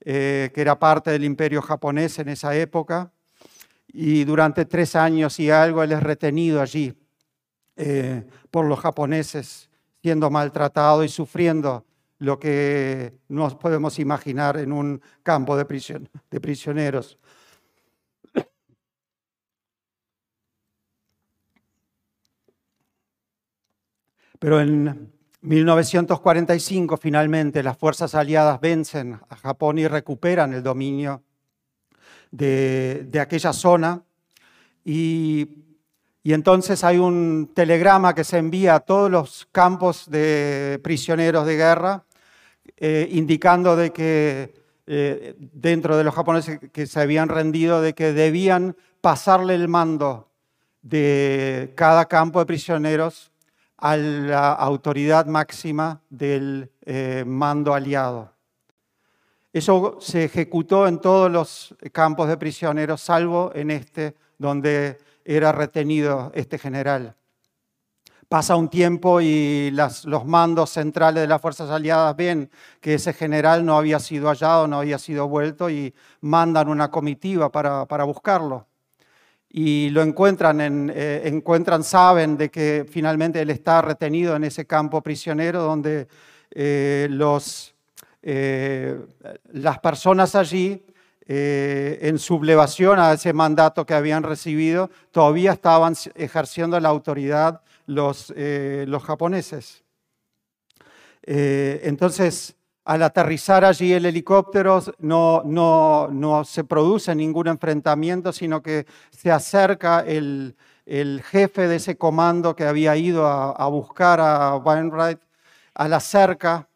eh, 0.00 0.50
que 0.54 0.60
era 0.62 0.78
parte 0.78 1.10
del 1.10 1.24
imperio 1.24 1.60
japonés 1.60 2.18
en 2.18 2.30
esa 2.30 2.56
época, 2.56 3.10
y 3.86 4.24
durante 4.24 4.64
tres 4.64 4.96
años 4.96 5.38
y 5.38 5.50
algo 5.50 5.82
él 5.82 5.92
es 5.92 6.02
retenido 6.02 6.62
allí 6.62 6.94
eh, 7.76 8.24
por 8.50 8.66
los 8.66 8.78
japoneses, 8.78 9.68
siendo 10.02 10.30
maltratado 10.30 11.02
y 11.02 11.08
sufriendo 11.08 11.84
lo 12.18 12.38
que 12.38 13.18
nos 13.28 13.54
podemos 13.56 13.98
imaginar 13.98 14.56
en 14.58 14.72
un 14.72 15.00
campo 15.22 15.56
de, 15.56 15.64
prisioneros. 16.40 17.18
Pero 24.38 24.60
en 24.60 25.12
1945 25.40 26.96
finalmente 26.96 27.62
las 27.62 27.76
fuerzas 27.76 28.14
aliadas 28.14 28.60
vencen 28.60 29.18
a 29.28 29.36
Japón 29.36 29.78
y 29.78 29.88
recuperan 29.88 30.52
el 30.54 30.62
dominio 30.62 31.22
de, 32.30 33.06
de 33.08 33.20
aquella 33.20 33.52
zona 33.52 34.02
y 34.84 35.63
y 36.26 36.32
entonces 36.32 36.82
hay 36.84 36.96
un 36.96 37.50
telegrama 37.54 38.14
que 38.14 38.24
se 38.24 38.38
envía 38.38 38.76
a 38.76 38.80
todos 38.80 39.10
los 39.10 39.46
campos 39.52 40.10
de 40.10 40.80
prisioneros 40.82 41.44
de 41.44 41.56
guerra, 41.56 42.02
eh, 42.78 43.06
indicando 43.12 43.76
de 43.76 43.92
que 43.92 44.54
eh, 44.86 45.34
dentro 45.38 45.98
de 45.98 46.04
los 46.04 46.14
japoneses 46.14 46.60
que 46.72 46.86
se 46.86 46.98
habían 46.98 47.28
rendido, 47.28 47.82
de 47.82 47.92
que 47.92 48.14
debían 48.14 48.74
pasarle 49.02 49.54
el 49.54 49.68
mando 49.68 50.30
de 50.80 51.74
cada 51.74 52.06
campo 52.06 52.38
de 52.38 52.46
prisioneros 52.46 53.30
a 53.76 53.98
la 53.98 54.54
autoridad 54.54 55.26
máxima 55.26 56.00
del 56.08 56.70
eh, 56.86 57.24
mando 57.26 57.74
aliado. 57.74 58.32
Eso 59.52 59.98
se 60.00 60.24
ejecutó 60.24 60.88
en 60.88 61.00
todos 61.00 61.30
los 61.30 61.74
campos 61.92 62.28
de 62.28 62.38
prisioneros, 62.38 63.02
salvo 63.02 63.52
en 63.54 63.70
este 63.70 64.14
donde 64.38 64.98
era 65.24 65.52
retenido 65.52 66.30
este 66.34 66.58
general. 66.58 67.16
Pasa 68.28 68.56
un 68.56 68.68
tiempo 68.68 69.20
y 69.20 69.70
los 69.70 70.24
mandos 70.24 70.70
centrales 70.70 71.22
de 71.22 71.28
las 71.28 71.40
fuerzas 71.40 71.70
aliadas 71.70 72.16
ven 72.16 72.50
que 72.80 72.94
ese 72.94 73.12
general 73.12 73.64
no 73.64 73.76
había 73.76 74.00
sido 74.00 74.28
hallado, 74.28 74.66
no 74.66 74.80
había 74.80 74.98
sido 74.98 75.28
vuelto 75.28 75.68
y 75.70 75.94
mandan 76.20 76.68
una 76.68 76.90
comitiva 76.90 77.52
para, 77.52 78.04
buscarlo. 78.04 78.66
Y 79.48 79.90
lo 79.90 80.02
encuentran, 80.02 80.90
eh, 80.92 81.22
encuentran, 81.26 81.84
saben 81.84 82.36
de 82.36 82.50
que 82.50 82.86
finalmente 82.90 83.40
él 83.40 83.50
está 83.50 83.82
retenido 83.82 84.34
en 84.34 84.44
ese 84.44 84.66
campo 84.66 85.00
prisionero 85.00 85.62
donde 85.62 86.08
eh, 86.50 87.06
los, 87.10 87.74
eh, 88.22 88.98
las 89.52 89.78
personas 89.78 90.34
allí 90.34 90.84
en 91.26 92.18
sublevación 92.18 92.98
a 92.98 93.12
ese 93.12 93.32
mandato 93.32 93.86
que 93.86 93.94
habían 93.94 94.22
recibido, 94.22 94.90
todavía 95.10 95.52
estaban 95.52 95.94
ejerciendo 96.14 96.78
la 96.80 96.90
autoridad 96.90 97.62
los, 97.86 98.32
eh, 98.36 98.86
japoneses. 99.02 99.82
Eh, 101.22 101.80
entonces, 101.84 102.54
al 102.84 103.02
aterrizar 103.02 103.64
allí 103.64 103.92
el 103.92 104.04
helicóptero, 104.04 104.82
no, 104.98 106.42
se 106.44 106.64
produce 106.64 107.14
ningún 107.14 107.48
enfrentamiento, 107.48 108.32
sino 108.32 108.62
que 108.62 108.86
se 109.10 109.30
acerca 109.30 110.00
el, 110.00 110.54
el 110.84 111.22
jefe 111.22 111.66
de 111.66 111.76
ese 111.76 111.96
comando 111.96 112.54
que 112.54 112.64
había 112.64 112.96
ido 112.96 113.26
a, 113.26 113.66
buscar 113.68 114.20
a 114.20 114.56
Wainwright 114.56 115.18
a 115.74 115.88
la 115.88 116.00
cerca 116.00 116.68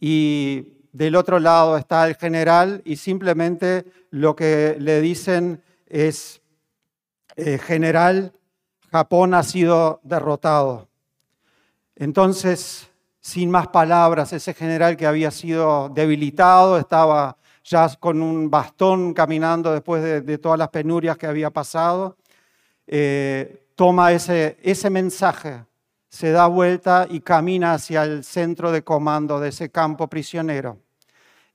y 0.00 0.79
del 0.92 1.16
otro 1.16 1.38
lado 1.38 1.76
está 1.76 2.06
el 2.06 2.16
general 2.16 2.82
y 2.84 2.96
simplemente 2.96 3.84
lo 4.10 4.34
que 4.34 4.76
le 4.78 5.00
dicen 5.00 5.62
es, 5.86 6.40
eh, 7.36 7.58
general, 7.58 8.32
Japón 8.90 9.34
ha 9.34 9.42
sido 9.42 10.00
derrotado. 10.02 10.88
Entonces, 11.96 12.90
sin 13.20 13.50
más 13.50 13.68
palabras, 13.68 14.32
ese 14.32 14.54
general 14.54 14.96
que 14.96 15.06
había 15.06 15.30
sido 15.30 15.90
debilitado, 15.90 16.78
estaba 16.78 17.36
ya 17.62 17.88
con 18.00 18.22
un 18.22 18.50
bastón 18.50 19.12
caminando 19.14 19.72
después 19.72 20.24
de, 20.24 20.38
todas 20.38 20.58
las 20.58 20.70
penurias 20.70 21.16
que 21.16 21.26
había 21.26 21.50
pasado, 21.50 22.16
eh, 22.86 23.66
toma 23.76 24.12
ese, 24.12 24.58
ese 24.62 24.90
mensaje, 24.90 25.64
se 26.10 26.32
da 26.32 26.48
vuelta 26.48 27.06
y 27.08 27.20
camina 27.20 27.72
hacia 27.72 28.02
el 28.02 28.24
centro 28.24 28.72
de 28.72 28.82
comando 28.82 29.38
de 29.38 29.50
ese 29.50 29.70
campo 29.70 30.08
prisionero. 30.08 30.78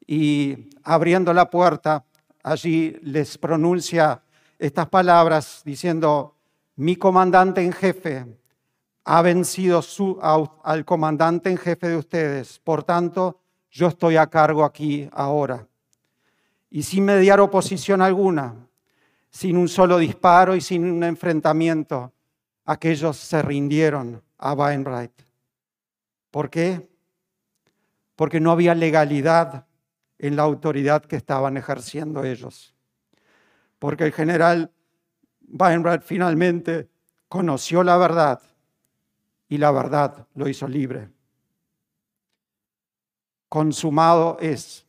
Y 0.07 0.69
abriendo 0.83 1.33
la 1.33 1.49
puerta, 1.49 2.05
allí 2.41 2.97
les 3.01 3.37
pronuncia 3.37 4.21
estas 4.57 4.87
palabras 4.87 5.61
diciendo, 5.65 6.35
mi 6.77 6.95
comandante 6.95 7.61
en 7.61 7.73
jefe 7.73 8.25
ha 9.03 9.21
vencido 9.21 9.81
al 10.63 10.85
comandante 10.85 11.49
en 11.49 11.57
jefe 11.57 11.89
de 11.89 11.97
ustedes, 11.97 12.59
por 12.59 12.83
tanto, 12.83 13.41
yo 13.69 13.87
estoy 13.87 14.15
a 14.15 14.27
cargo 14.27 14.63
aquí 14.63 15.09
ahora. 15.11 15.67
Y 16.69 16.83
sin 16.83 17.03
mediar 17.03 17.41
oposición 17.41 18.01
alguna, 18.01 18.55
sin 19.29 19.57
un 19.57 19.67
solo 19.67 19.97
disparo 19.97 20.55
y 20.55 20.61
sin 20.61 20.85
un 20.85 21.03
enfrentamiento, 21.03 22.13
aquellos 22.65 23.17
se 23.17 23.41
rindieron 23.41 24.23
a 24.37 24.53
Wainwright. 24.53 25.13
¿Por 26.31 26.49
qué? 26.49 26.89
Porque 28.15 28.39
no 28.39 28.51
había 28.51 28.75
legalidad 28.75 29.67
en 30.17 30.35
la 30.35 30.43
autoridad 30.43 31.05
que 31.05 31.15
estaban 31.15 31.57
ejerciendo 31.57 32.23
ellos. 32.23 32.75
Porque 33.79 34.05
el 34.05 34.13
general 34.13 34.71
Weinrad 35.47 36.01
finalmente 36.01 36.89
conoció 37.27 37.83
la 37.83 37.97
verdad 37.97 38.41
y 39.47 39.57
la 39.57 39.71
verdad 39.71 40.27
lo 40.33 40.47
hizo 40.47 40.67
libre. 40.67 41.09
Consumado 43.49 44.37
es. 44.39 44.85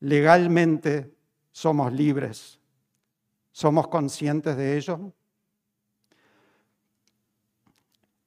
Legalmente 0.00 1.14
somos 1.52 1.92
libres. 1.92 2.58
¿Somos 3.52 3.88
conscientes 3.88 4.56
de 4.56 4.76
ello? 4.76 5.12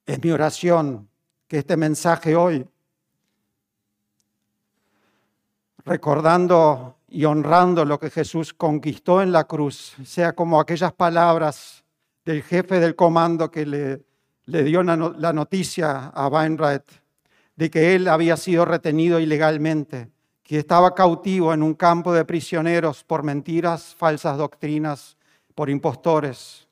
Es 0.06 0.24
mi 0.24 0.32
oración 0.32 1.10
que 1.48 1.60
este 1.60 1.78
mensaje 1.78 2.36
hoy, 2.36 2.68
recordando 5.84 6.98
y 7.08 7.26
honrando 7.26 7.86
lo 7.86 8.00
que 8.00 8.10
Jesús 8.10 8.54
conquistó 8.54 9.22
en 9.22 9.32
la 9.32 9.46
cruz, 9.46 9.96
sea 10.06 10.34
como 10.34 10.60
aquellas 10.60 10.94
palabras 10.94 11.84
del 12.24 12.44
jefe 12.44 12.80
del 12.80 12.96
comando 12.96 13.50
que 13.50 13.66
le, 13.66 14.64
dio 14.64 14.84
la 14.84 15.34
noticia 15.34 16.08
a 16.08 16.28
Weinreit 16.28 16.84
de 17.56 17.70
que 17.70 17.96
él 17.96 18.08
había 18.08 18.38
sido 18.38 18.66
retenido 18.66 19.20
ilegalmente, 19.20 20.10
que 20.44 20.60
estaba 20.60 20.94
cautivo 20.94 21.54
en 21.54 21.64
un 21.64 21.74
campo 21.74 22.14
de 22.14 22.26
prisioneros 22.26 23.04
por 23.04 23.24
mentiras, 23.24 23.96
falsas 23.96 24.38
doctrinas, 24.38 25.18
por 25.56 25.70
impostores. 25.70 26.65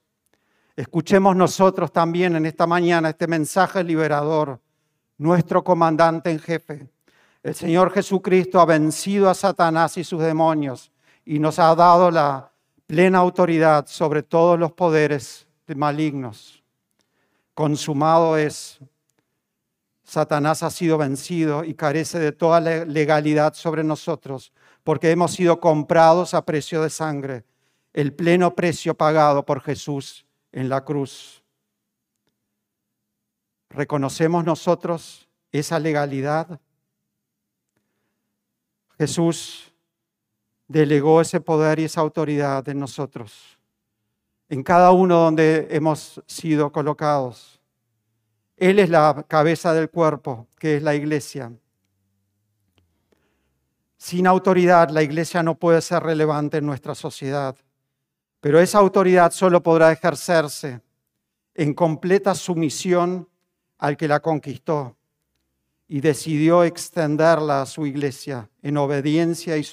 Escuchemos 0.75 1.35
nosotros 1.35 1.91
también 1.91 2.35
en 2.35 2.47
esta 2.47 2.65
mañana 2.65 3.09
este 3.09 3.27
mensaje 3.27 3.83
liberador, 3.83 4.59
nuestro 5.19 5.63
comandante 5.63 6.31
en 6.31 6.39
jefe, 6.39 6.89
el 7.43 7.53
Señor 7.53 7.91
Jesucristo 7.91 8.59
ha 8.59 8.65
vencido 8.65 9.29
a 9.29 9.33
Satanás 9.33 9.97
y 9.97 10.03
sus 10.03 10.21
demonios 10.21 10.91
y 11.25 11.39
nos 11.39 11.59
ha 11.59 11.75
dado 11.75 12.09
la 12.09 12.51
plena 12.87 13.19
autoridad 13.19 13.85
sobre 13.85 14.23
todos 14.23 14.57
los 14.57 14.71
poderes 14.71 15.45
malignos. 15.67 16.63
Consumado 17.53 18.37
es. 18.37 18.79
Satanás 20.03 20.63
ha 20.63 20.69
sido 20.69 20.97
vencido 20.97 21.63
y 21.63 21.73
carece 21.73 22.17
de 22.17 22.31
toda 22.31 22.59
legalidad 22.61 23.53
sobre 23.53 23.83
nosotros, 23.83 24.53
porque 24.83 25.11
hemos 25.11 25.33
sido 25.33 25.59
comprados 25.59 26.33
a 26.33 26.45
precio 26.45 26.81
de 26.81 26.89
sangre, 26.89 27.43
el 27.93 28.13
pleno 28.13 28.55
precio 28.55 28.95
pagado 28.95 29.45
por 29.45 29.61
Jesús 29.61 30.25
en 30.53 30.69
la 30.69 30.85
cruz. 30.85 31.43
¿Reconocemos 33.69 34.45
nosotros 34.45 35.27
esa 35.51 35.79
legalidad? 35.79 36.61
Jesús 38.97 39.73
delegó 40.67 41.19
ese 41.19 41.41
poder 41.41 41.79
y 41.79 41.85
esa 41.85 42.01
autoridad 42.01 42.67
en 42.69 42.79
nosotros, 42.79 43.59
en 44.47 44.63
cada 44.63 44.91
uno 44.91 45.17
donde 45.19 45.67
hemos 45.71 46.21
sido 46.27 46.71
colocados. 46.71 47.59
Él 48.55 48.79
es 48.79 48.89
la 48.89 49.25
cabeza 49.27 49.73
del 49.73 49.89
cuerpo, 49.89 50.47
que 50.59 50.77
es 50.77 50.83
la 50.83 50.95
iglesia. 50.95 51.51
Sin 53.97 54.27
autoridad, 54.27 54.89
la 54.89 55.01
iglesia 55.01 55.41
no 55.41 55.55
puede 55.55 55.81
ser 55.81 56.03
relevante 56.03 56.57
en 56.57 56.65
nuestra 56.65 56.93
sociedad, 56.93 57.55
pero 58.43 58.59
esa 58.59 58.79
autoridad 58.79 59.31
solo 59.31 59.63
podrá 59.63 59.93
ejercerse 59.93 60.81
en 61.55 61.73
completa 61.73 62.35
sumisión 62.35 63.29
al 63.77 63.95
que 63.95 64.05
la 64.05 64.19
conquistó 64.19 64.97
y 65.87 66.01
decidió 66.01 66.65
extenderla 66.65 67.61
a 67.61 67.65
su 67.65 67.85
iglesia 67.85 68.49
en 68.61 68.75
obediencia 68.75 69.57
y 69.57 69.65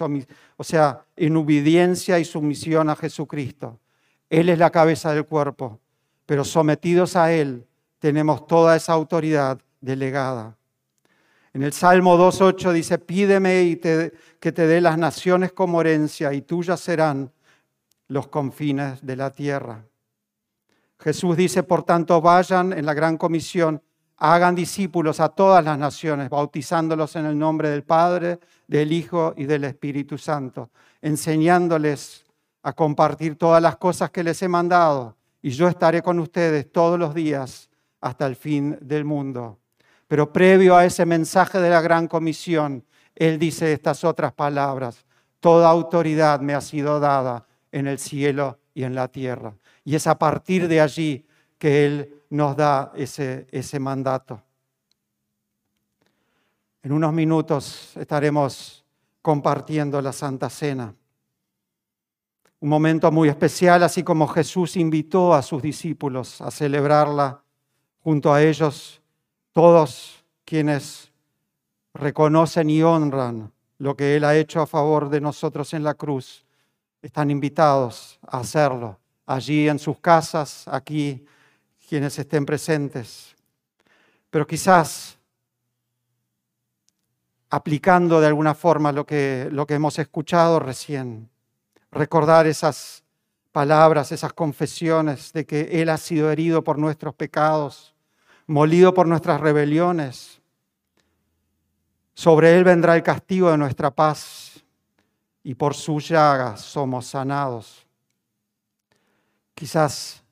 o 0.56 0.62
sea, 0.62 1.04
en 1.16 1.37
obediencia 1.37 2.20
y 2.20 2.24
sumisión 2.24 2.88
a 2.90 2.94
Jesucristo. 2.94 3.80
Él 4.28 4.48
es 4.48 4.59
la 4.61 4.70
cabeza 4.70 5.12
del 5.14 5.26
cuerpo, 5.26 5.80
pero 6.24 6.44
sometidos 6.44 7.16
a 7.16 7.33
Él 7.33 7.66
tenemos 7.98 8.46
toda 8.46 8.76
esa 8.76 8.92
autoridad 8.92 9.59
delegada. 9.80 10.56
En 11.52 11.64
el 11.64 11.72
Salmo 11.72 12.16
2.8 12.16 12.70
dice, 12.70 12.99
pídeme 12.99 13.64
y 13.64 13.76
que 13.78 14.53
te 14.53 14.66
dé 14.68 14.80
las 14.80 14.97
naciones 14.97 15.51
como 15.51 15.80
herencia 15.80 16.32
y 16.32 16.42
tuyas 16.42 16.78
serán 16.78 17.32
los 18.11 18.28
confines 18.28 19.04
de 19.04 19.16
la 19.16 19.30
tierra. 19.30 19.84
Jesús 20.98 21.36
dice, 21.36 21.62
por 21.62 21.82
tanto, 21.82 22.20
vayan 22.20 22.72
en 22.72 22.84
la 22.84 22.94
gran 22.94 23.16
comisión 23.16 23.82
hagan 24.20 24.54
discípulos 24.54 25.18
a 25.18 25.30
todas 25.30 25.64
las 25.64 25.78
naciones, 25.78 26.28
bautizándolos 26.28 27.16
en 27.16 27.24
el 27.24 27.38
nombre 27.38 27.70
del 27.70 27.82
Padre, 27.82 28.38
del 28.68 28.92
Hijo 28.92 29.32
y 29.36 29.44
del 29.44 29.64
Espíritu 29.64 30.18
Santo, 30.18 30.70
enseñándoles 31.00 32.24
a 32.62 32.74
compartir 32.74 33.36
todas 33.36 33.62
las 33.62 33.76
cosas 33.76 34.11
que 34.11 34.22
les 34.22 34.40
he 34.42 34.48
mandado, 34.48 35.16
y 35.40 35.50
yo 35.50 35.66
estaré 35.68 36.02
con 36.02 36.18
ustedes 36.20 36.70
todos 36.70 36.98
los 36.98 37.14
días 37.14 37.70
hasta 38.02 38.26
el 38.26 38.36
fin 38.36 38.78
del 38.82 39.06
mundo. 39.06 39.58
Pero 40.06 40.30
previo 40.30 40.76
a 40.76 40.84
ese 40.84 41.06
mensaje 41.06 41.58
de 41.58 41.70
la 41.70 41.80
gran 41.80 42.06
comisión, 42.06 42.84
Él 43.14 43.38
dice 43.38 43.72
estas 43.72 44.04
otras 44.04 44.34
palabras, 44.34 45.06
toda 45.40 45.70
autoridad 45.70 46.40
me 46.40 46.52
ha 46.52 46.61
sido 46.61 47.00
dada 47.00 47.46
en 47.73 47.87
el 47.87 47.99
cielo 47.99 48.59
y 48.75 48.85
en 48.85 48.95
la 48.95 49.09
tierra. 49.09 49.55
Y 49.85 49.95
es 49.95 50.07
a 50.07 50.18
partir 50.18 50.68
de 50.68 50.81
allí 50.81 51.27
que 51.59 51.87
Él 51.87 52.23
nos 52.31 52.57
da 52.57 52.93
ese, 52.95 53.47
ese 53.51 53.79
mandato. 53.79 54.43
En 56.83 56.93
unos 56.93 57.12
minutos 57.12 57.97
estaremos 57.97 58.85
compartiendo 59.21 60.01
la 60.01 60.12
Santa 60.12 60.49
Cena. 60.49 60.95
Un 62.61 62.68
momento 62.68 63.11
muy 63.11 63.29
especial, 63.29 63.83
así 63.83 64.03
como 64.03 64.27
Jesús 64.29 64.77
invitó 64.77 65.35
a 65.35 65.43
sus 65.43 65.62
discípulos 65.62 66.41
a 66.41 66.51
celebrarla 66.51 67.43
junto 68.03 68.33
a 68.33 68.43
ellos, 68.43 69.03
todos 69.53 70.25
quienes 70.45 71.12
reconocen 71.95 72.71
y 72.71 72.83
honran 72.83 73.53
lo 73.79 73.97
que 73.97 74.16
Él 74.16 74.25
ha 74.25 74.37
hecho 74.37 74.61
a 74.61 74.66
favor 74.66 75.09
de 75.09 75.21
nosotros 75.21 75.73
en 75.75 75.83
la 75.83 75.95
cruz, 75.95 76.45
están 77.03 77.30
invitados 77.30 78.18
a 78.26 78.38
hacerlo 78.38 78.98
allí 79.26 79.68
en 79.68 79.78
sus 79.78 79.98
casas, 80.01 80.66
aquí 80.66 81.24
quienes 81.88 82.18
estén 82.18 82.44
presentes. 82.44 83.36
Pero 84.28 84.46
quizás 84.46 85.18
aplicando 87.48 88.20
de 88.20 88.28
alguna 88.28 88.55
forma 88.55 88.92
lo 88.92 89.05
que, 89.05 89.48
lo 89.51 89.66
que 89.66 89.74
hemos 89.74 89.98
escuchado 89.98 90.61
recién, 90.61 91.28
recordar 91.90 92.46
esas 92.46 93.05
palabras, 93.53 94.12
esas 94.12 94.32
confesiones 94.32 95.32
de 95.32 95.44
que 95.44 95.82
Él 95.82 95.88
ha 95.88 95.96
sido 95.96 96.30
herido 96.30 96.62
por 96.62 96.78
nuestros 96.78 97.14
pecados, 97.14 97.94
molido 98.46 98.94
por 98.94 99.07
nuestras 99.07 99.40
rebeliones. 99.40 100.40
Sobre 102.14 102.57
Él 102.57 102.64
vendrá 102.64 102.96
el 102.96 103.03
castigo 103.03 103.51
de 103.51 103.59
nuestra 103.59 103.90
paz 103.90 104.49
y 105.43 105.55
por 105.55 105.74
su 105.74 106.01
llagas 106.01 106.61
somos 106.61 107.07
sanados. 107.07 107.86
Quizás 109.55 110.22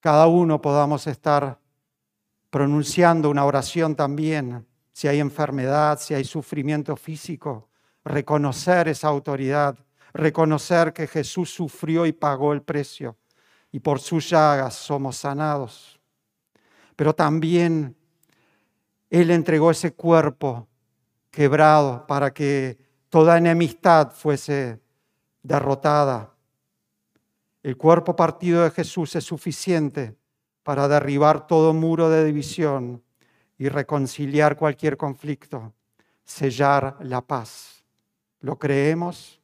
cada 0.00 0.26
uno 0.26 0.60
podamos 0.60 1.06
estar 1.06 1.58
pronunciando 2.50 3.30
una 3.30 3.44
oración 3.44 3.94
también 3.94 4.66
si 4.92 5.08
hay 5.08 5.20
enfermedad, 5.20 5.98
si 5.98 6.14
hay 6.14 6.24
sufrimiento 6.24 6.96
físico, 6.96 7.68
reconocer 8.04 8.88
esa 8.88 9.08
autoridad, 9.08 9.78
reconocer 10.12 10.92
que 10.92 11.06
Jesús 11.06 11.50
sufrió 11.50 12.06
y 12.06 12.12
pagó 12.12 12.52
el 12.52 12.62
precio 12.62 13.16
y 13.72 13.80
por 13.80 14.00
sus 14.00 14.28
llagas 14.28 14.74
somos 14.74 15.16
sanados. 15.16 16.00
Pero 16.96 17.14
también 17.14 17.96
Él 19.08 19.30
entregó 19.30 19.70
ese 19.70 19.92
cuerpo 19.92 20.68
quebrado 21.30 22.06
para 22.06 22.32
que 22.32 22.78
toda 23.10 23.36
enemistad 23.36 24.12
fuese 24.12 24.80
derrotada. 25.42 26.32
El 27.62 27.76
cuerpo 27.76 28.16
partido 28.16 28.62
de 28.64 28.70
Jesús 28.70 29.14
es 29.16 29.24
suficiente 29.24 30.16
para 30.62 30.88
derribar 30.88 31.46
todo 31.46 31.74
muro 31.74 32.08
de 32.08 32.24
división 32.24 33.02
y 33.58 33.68
reconciliar 33.68 34.56
cualquier 34.56 34.96
conflicto, 34.96 35.74
sellar 36.24 36.96
la 37.00 37.20
paz. 37.20 37.84
¿Lo 38.40 38.58
creemos? 38.58 39.40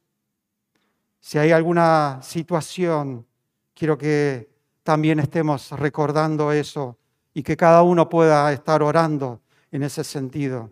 Si 1.19 1.37
hay 1.37 1.51
alguna 1.51 2.19
situación, 2.23 3.27
quiero 3.75 3.97
que 3.97 4.49
también 4.81 5.19
estemos 5.19 5.71
recordando 5.71 6.51
eso 6.51 6.97
y 7.33 7.43
que 7.43 7.57
cada 7.57 7.83
uno 7.83 8.09
pueda 8.09 8.51
estar 8.53 8.81
orando 8.81 9.41
en 9.69 9.83
ese 9.83 10.03
sentido. 10.03 10.71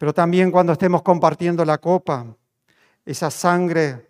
Pero 0.00 0.14
también 0.14 0.50
cuando 0.50 0.72
estemos 0.72 1.02
compartiendo 1.02 1.62
la 1.62 1.76
copa, 1.76 2.34
esa 3.04 3.30
sangre 3.30 4.08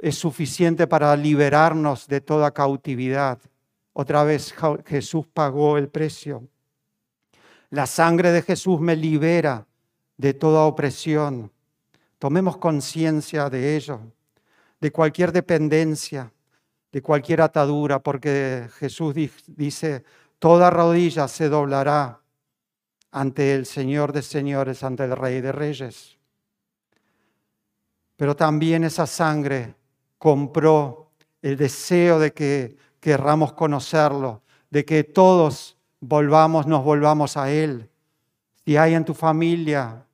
es 0.00 0.18
suficiente 0.18 0.88
para 0.88 1.14
liberarnos 1.14 2.08
de 2.08 2.20
toda 2.20 2.50
cautividad. 2.50 3.38
Otra 3.92 4.24
vez 4.24 4.52
Jesús 4.84 5.24
pagó 5.32 5.78
el 5.78 5.88
precio. 5.88 6.48
La 7.70 7.86
sangre 7.86 8.32
de 8.32 8.42
Jesús 8.42 8.80
me 8.80 8.96
libera 8.96 9.64
de 10.16 10.34
toda 10.34 10.64
opresión. 10.64 11.52
Tomemos 12.18 12.56
conciencia 12.56 13.48
de 13.48 13.76
ello, 13.76 14.00
de 14.80 14.90
cualquier 14.90 15.30
dependencia, 15.30 16.32
de 16.90 17.00
cualquier 17.00 17.40
atadura, 17.42 18.00
porque 18.00 18.68
Jesús 18.80 19.14
dice, 19.46 20.02
toda 20.40 20.70
rodilla 20.70 21.28
se 21.28 21.48
doblará 21.48 22.21
ante 23.12 23.54
el 23.54 23.66
Señor 23.66 24.12
de 24.12 24.22
señores, 24.22 24.82
ante 24.82 25.04
el 25.04 25.14
Rey 25.14 25.40
de 25.40 25.52
reyes. 25.52 26.16
Pero 28.16 28.34
también 28.34 28.84
esa 28.84 29.06
sangre 29.06 29.74
compró 30.18 31.10
el 31.42 31.56
deseo 31.56 32.18
de 32.18 32.32
que 32.32 32.76
querramos 33.00 33.52
conocerlo, 33.52 34.42
de 34.70 34.84
que 34.84 35.04
todos 35.04 35.76
volvamos, 36.00 36.66
nos 36.66 36.82
volvamos 36.82 37.36
a 37.36 37.50
Él. 37.50 37.90
Si 38.64 38.76
hay 38.76 38.94
en 38.94 39.04
tu 39.04 39.12
familia 39.12 40.06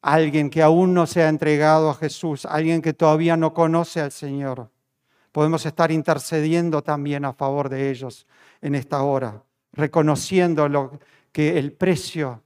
alguien 0.00 0.48
que 0.48 0.62
aún 0.62 0.94
no 0.94 1.06
se 1.06 1.22
ha 1.22 1.28
entregado 1.28 1.90
a 1.90 1.94
Jesús, 1.94 2.46
alguien 2.46 2.80
que 2.80 2.94
todavía 2.94 3.36
no 3.36 3.52
conoce 3.52 4.00
al 4.00 4.12
Señor, 4.12 4.70
podemos 5.30 5.66
estar 5.66 5.92
intercediendo 5.92 6.82
también 6.82 7.24
a 7.26 7.34
favor 7.34 7.68
de 7.68 7.90
ellos 7.90 8.26
en 8.62 8.74
esta 8.74 9.02
hora, 9.02 9.42
reconociendo 9.72 10.68
lo, 10.68 11.00
que 11.32 11.58
el 11.58 11.72
precio 11.72 12.42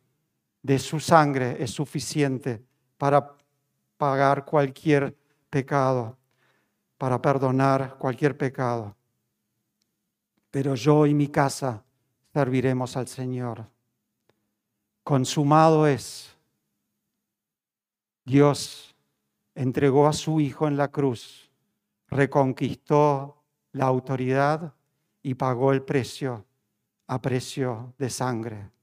de 0.63 0.79
su 0.79 1.01
sangre 1.01 1.63
es 1.63 1.71
suficiente 1.71 2.65
para 2.99 3.37
pagar 3.97 4.45
cualquier 4.45 5.17
pecado, 5.51 6.17
para 6.99 7.21
perdonar 7.21 7.97
cualquier 7.99 8.37
pecado. 8.37 8.97
Pero 10.51 10.75
yo 10.75 11.07
y 11.07 11.15
mi 11.15 11.29
casa 11.29 11.85
serviremos 12.33 12.97
al 12.97 13.09
Señor. 13.09 13.67
Consumado 15.03 15.87
es. 15.87 16.35
Dios 18.25 18.95
entregó 19.55 20.07
a 20.07 20.13
su 20.13 20.41
Hijo 20.41 20.67
en 20.67 20.77
la 20.77 20.89
cruz, 20.89 21.51
reconquistó 22.09 23.43
la 23.73 23.87
autoridad 23.87 24.75
y 25.23 25.35
pagó 25.35 25.73
el 25.73 25.83
precio 25.83 26.45
a 27.07 27.21
precio 27.21 27.93
de 27.99 28.09
sangre. 28.09 28.74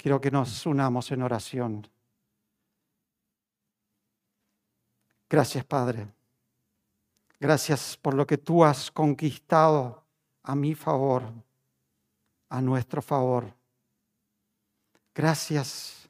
Quiero 0.00 0.18
que 0.18 0.30
nos 0.30 0.64
unamos 0.64 1.10
en 1.10 1.22
oración. 1.22 1.86
Gracias, 5.28 5.62
Padre. 5.66 6.08
Gracias 7.38 7.98
por 7.98 8.14
lo 8.14 8.26
que 8.26 8.38
tú 8.38 8.64
has 8.64 8.90
conquistado 8.90 10.02
a 10.42 10.54
mi 10.54 10.74
favor 10.74 11.24
a 12.48 12.62
nuestro 12.62 13.02
favor. 13.02 13.54
Gracias 15.14 16.08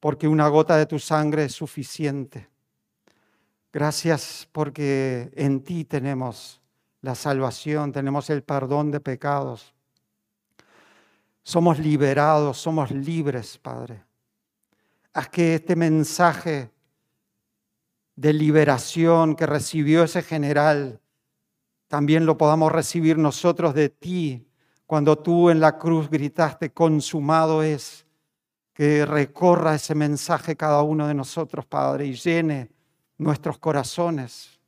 porque 0.00 0.26
una 0.26 0.48
gota 0.48 0.78
de 0.78 0.86
tu 0.86 0.98
sangre 0.98 1.44
es 1.44 1.52
suficiente. 1.52 2.48
Gracias 3.70 4.48
porque 4.50 5.30
en 5.34 5.62
ti 5.62 5.84
tenemos 5.84 6.62
la 7.02 7.14
salvación, 7.14 7.92
tenemos 7.92 8.30
el 8.30 8.42
perdón 8.42 8.90
de 8.90 9.00
pecados. 9.00 9.74
Somos 11.44 11.78
liberados, 11.78 12.56
somos 12.56 12.90
libres, 12.90 13.58
Padre. 13.58 14.02
Haz 15.12 15.28
que 15.28 15.54
este 15.54 15.76
mensaje 15.76 16.70
de 18.16 18.32
liberación 18.32 19.36
que 19.36 19.44
recibió 19.44 20.04
ese 20.04 20.22
general, 20.22 21.00
también 21.86 22.24
lo 22.24 22.38
podamos 22.38 22.72
recibir 22.72 23.18
nosotros 23.18 23.74
de 23.74 23.90
ti 23.90 24.48
cuando 24.86 25.18
tú 25.18 25.50
en 25.50 25.60
la 25.60 25.78
cruz 25.78 26.08
gritaste, 26.08 26.72
consumado 26.72 27.62
es, 27.62 28.06
que 28.72 29.06
recorra 29.06 29.74
ese 29.74 29.94
mensaje 29.94 30.56
cada 30.56 30.82
uno 30.82 31.06
de 31.06 31.14
nosotros, 31.14 31.66
Padre, 31.66 32.06
y 32.06 32.14
llene 32.14 32.70
nuestros 33.18 33.58
corazones 33.58 34.58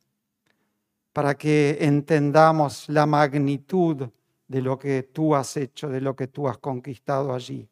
para 1.11 1.35
que 1.35 1.77
entendamos 1.81 2.87
la 2.87 3.05
magnitud 3.05 4.09
de 4.47 4.61
lo 4.61 4.77
que 4.79 5.03
tú 5.03 5.35
has 5.35 5.57
hecho, 5.57 5.89
de 5.89 6.01
lo 6.01 6.15
que 6.15 6.27
tú 6.27 6.47
has 6.47 6.57
conquistado 6.57 7.33
allí. 7.33 7.67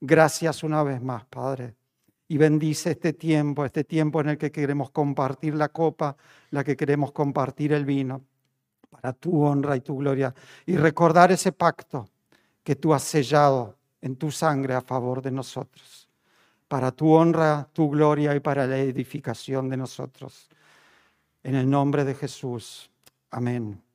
Gracias 0.00 0.62
una 0.62 0.82
vez 0.82 1.02
más, 1.02 1.24
Padre. 1.26 1.74
Y 2.28 2.36
bendice 2.36 2.92
este 2.92 3.12
tiempo, 3.12 3.64
este 3.64 3.84
tiempo 3.84 4.20
en 4.20 4.30
el 4.30 4.38
que 4.38 4.52
queremos 4.52 4.90
compartir 4.90 5.54
la 5.54 5.70
copa, 5.70 6.16
la 6.50 6.62
que 6.62 6.76
queremos 6.76 7.12
compartir 7.12 7.72
el 7.72 7.84
vino 7.84 8.22
para 8.90 9.12
tu 9.12 9.42
honra 9.42 9.76
y 9.76 9.80
tu 9.80 9.96
gloria 9.96 10.34
y 10.66 10.76
recordar 10.76 11.32
ese 11.32 11.52
pacto 11.52 12.08
que 12.62 12.76
tú 12.76 12.92
has 12.92 13.02
sellado 13.02 13.76
en 14.00 14.16
tu 14.16 14.30
sangre 14.30 14.74
a 14.74 14.80
favor 14.80 15.22
de 15.22 15.30
nosotros, 15.30 16.08
para 16.68 16.92
tu 16.92 17.12
honra, 17.12 17.68
tu 17.72 17.90
gloria 17.90 18.34
y 18.34 18.40
para 18.40 18.66
la 18.66 18.78
edificación 18.78 19.68
de 19.68 19.76
nosotros. 19.76 20.48
En 21.42 21.54
el 21.54 21.68
nombre 21.68 22.04
de 22.04 22.14
Jesús. 22.14 22.90
Amén. 23.30 23.87